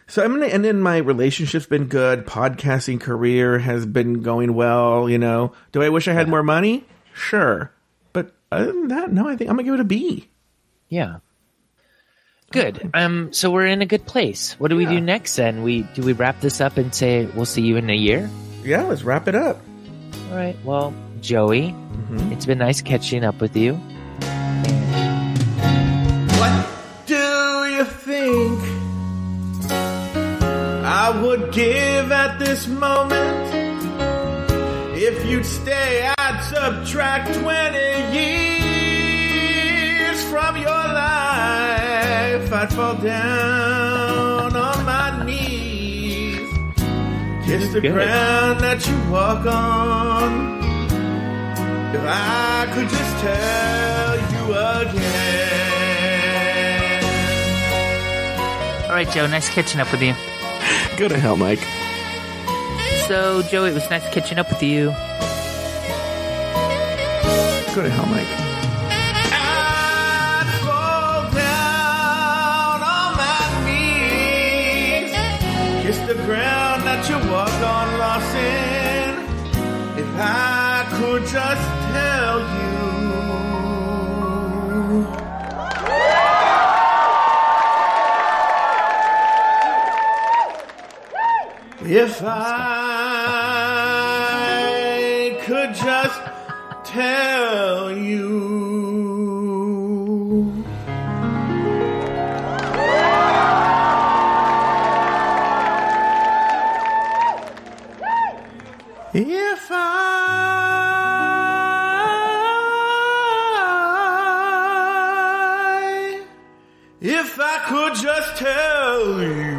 [0.06, 2.26] So I'm gonna, and then my relationship's been good.
[2.26, 5.08] Podcasting career has been going well.
[5.08, 6.84] You know, do I wish I had more money?
[7.14, 7.70] Sure,
[8.12, 9.28] but other than that, no.
[9.28, 10.28] I think I'm gonna give it a B.
[10.88, 11.18] Yeah.
[12.50, 12.90] Good.
[12.94, 13.30] Um.
[13.32, 14.54] So we're in a good place.
[14.58, 15.36] What do we do next?
[15.36, 18.30] Then we do we wrap this up and say we'll see you in a year.
[18.64, 19.60] Yeah, let's wrap it up.
[20.30, 20.56] All right.
[20.64, 21.74] Well, Joey,
[22.30, 23.74] it's been nice catching up with you.
[26.38, 26.66] What
[27.06, 27.14] do
[27.66, 28.60] you think
[30.84, 33.48] I would give at this moment?
[34.96, 37.78] If you'd stay, I'd subtract 20
[38.18, 41.67] years from your life.
[42.52, 46.38] I'd fall down on my knees.
[47.44, 47.92] Kiss the Good.
[47.92, 50.58] ground that you walk on.
[51.94, 54.54] If I could just tell you
[54.88, 55.24] again.
[58.84, 59.26] All right, Joe.
[59.26, 60.14] Nice catching up with you.
[60.96, 61.60] Go to hell, Mike.
[63.06, 64.86] So, Joe, it was nice catching up with you.
[67.74, 68.47] Go to hell, Mike.
[76.08, 79.26] The ground that you walk on, Lawson.
[79.98, 82.78] If I could just tell you.
[92.00, 92.77] If I
[119.08, 119.58] tell you.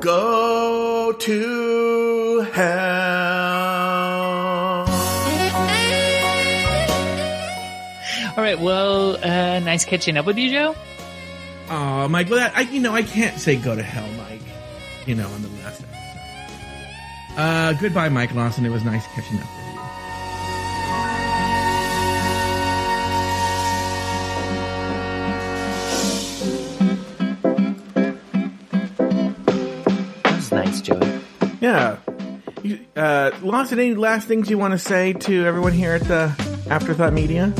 [0.00, 2.84] Go to hell.
[8.36, 8.58] All right.
[8.58, 10.74] Well, uh, nice catching up with you, Joe.
[11.70, 14.42] Oh, Mike, well, that, I, you know, I can't say go to hell, Mike.
[15.06, 15.93] You know, on the last episode.
[17.36, 18.64] Uh, goodbye, Mike Lawson.
[18.64, 20.84] It was nice catching up with you.
[29.06, 31.20] That was nice, Joey.
[31.60, 31.96] Yeah.
[32.62, 36.32] You, uh, Lawson, any last things you want to say to everyone here at the
[36.70, 37.52] Afterthought Media?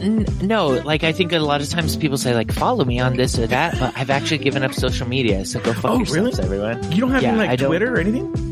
[0.00, 3.16] N- no, like I think a lot of times people say like follow me on
[3.16, 6.38] this or that, but I've actually given up social media, so go fuck Oh, yourselves,
[6.38, 6.42] really?
[6.70, 6.92] everyone.
[6.92, 8.49] You don't have Yeah, any I like don't- Twitter or anything?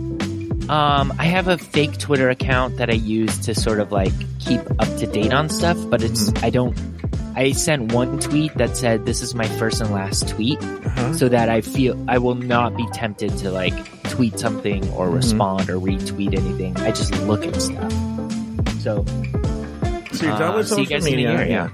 [0.69, 4.61] Um, I have a fake Twitter account that I use to sort of like keep
[4.79, 6.45] up to date on stuff, but it's Mm-hmm.
[6.45, 6.79] I don't
[7.37, 11.12] I sent one tweet that said this is my first and last tweet, Uh-huh.
[11.14, 13.75] so that I feel I will not be tempted to like
[14.11, 14.95] tweet something Mm-hmm.
[14.97, 16.77] or respond or retweet anything.
[16.79, 17.93] I just look at stuff.
[18.81, 19.05] So
[20.12, 21.47] So you're done Uh, with see you social media?
[21.47, 21.69] yeah.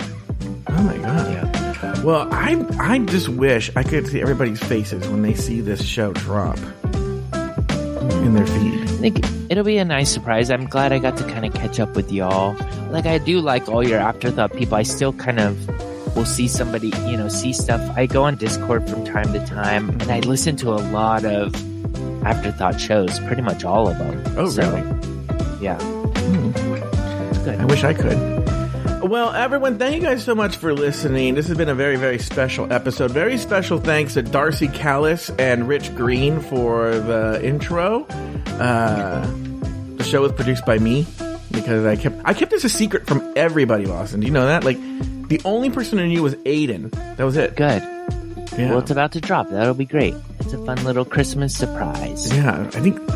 [0.68, 1.32] Oh my god.
[1.32, 5.82] yeah, Well, I I just wish I could see everybody's faces when they see this
[5.82, 6.58] show drop
[8.12, 8.82] in their feed.
[8.82, 10.50] I think it'll be a nice surprise.
[10.50, 12.56] I'm glad I got to kind of catch up with y'all.
[12.90, 14.76] Like I do like all your afterthought people.
[14.76, 15.66] I still kind of
[16.16, 17.80] will see somebody, you know, see stuff.
[17.96, 21.54] I go on Discord from time to time, and I listen to a lot of
[22.24, 23.18] afterthought shows.
[23.20, 24.22] Pretty much all of them.
[24.36, 24.82] Oh, So, really?
[25.60, 25.78] Yeah.
[25.82, 26.52] Hmm.
[27.44, 27.60] Good.
[27.60, 28.33] I wish I could.
[29.04, 31.34] Well, everyone, thank you guys so much for listening.
[31.34, 33.10] This has been a very, very special episode.
[33.10, 38.04] Very special thanks to Darcy Callis and Rich Green for the intro.
[38.46, 39.20] Uh,
[39.96, 41.06] the show was produced by me
[41.52, 44.20] because I kept I kept this a secret from everybody, Lawson.
[44.20, 44.64] Do you know that?
[44.64, 44.78] Like,
[45.28, 46.90] the only person who knew was Aiden.
[47.16, 47.56] That was it.
[47.56, 47.82] Good.
[48.56, 48.70] Yeah.
[48.70, 49.50] Well, it's about to drop.
[49.50, 50.14] That'll be great.
[50.40, 52.34] It's a fun little Christmas surprise.
[52.34, 53.06] Yeah, I think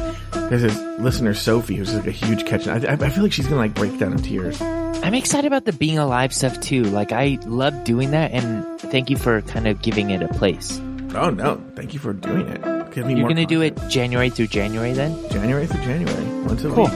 [0.51, 2.68] there's this listener Sophie who's like a huge catch.
[2.68, 4.61] I, I I feel like she's gonna like break down in tears.
[5.03, 6.82] I'm excited about the being alive stuff too.
[6.84, 10.78] Like I love doing that, and thank you for kind of giving it a place.
[11.14, 11.62] Oh no!
[11.74, 12.61] Thank you for doing it.
[12.92, 13.78] Give me You're more gonna do it.
[13.88, 15.16] January through January then?
[15.30, 16.84] January through January, once a Cool.
[16.84, 16.92] week.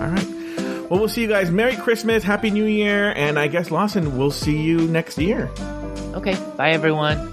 [0.00, 0.26] All right.
[0.90, 1.50] Well, we'll see you guys.
[1.50, 5.50] Merry Christmas, Happy New Year, and I guess Lawson, we'll see you next year.
[6.14, 6.36] Okay.
[6.56, 7.30] Bye everyone.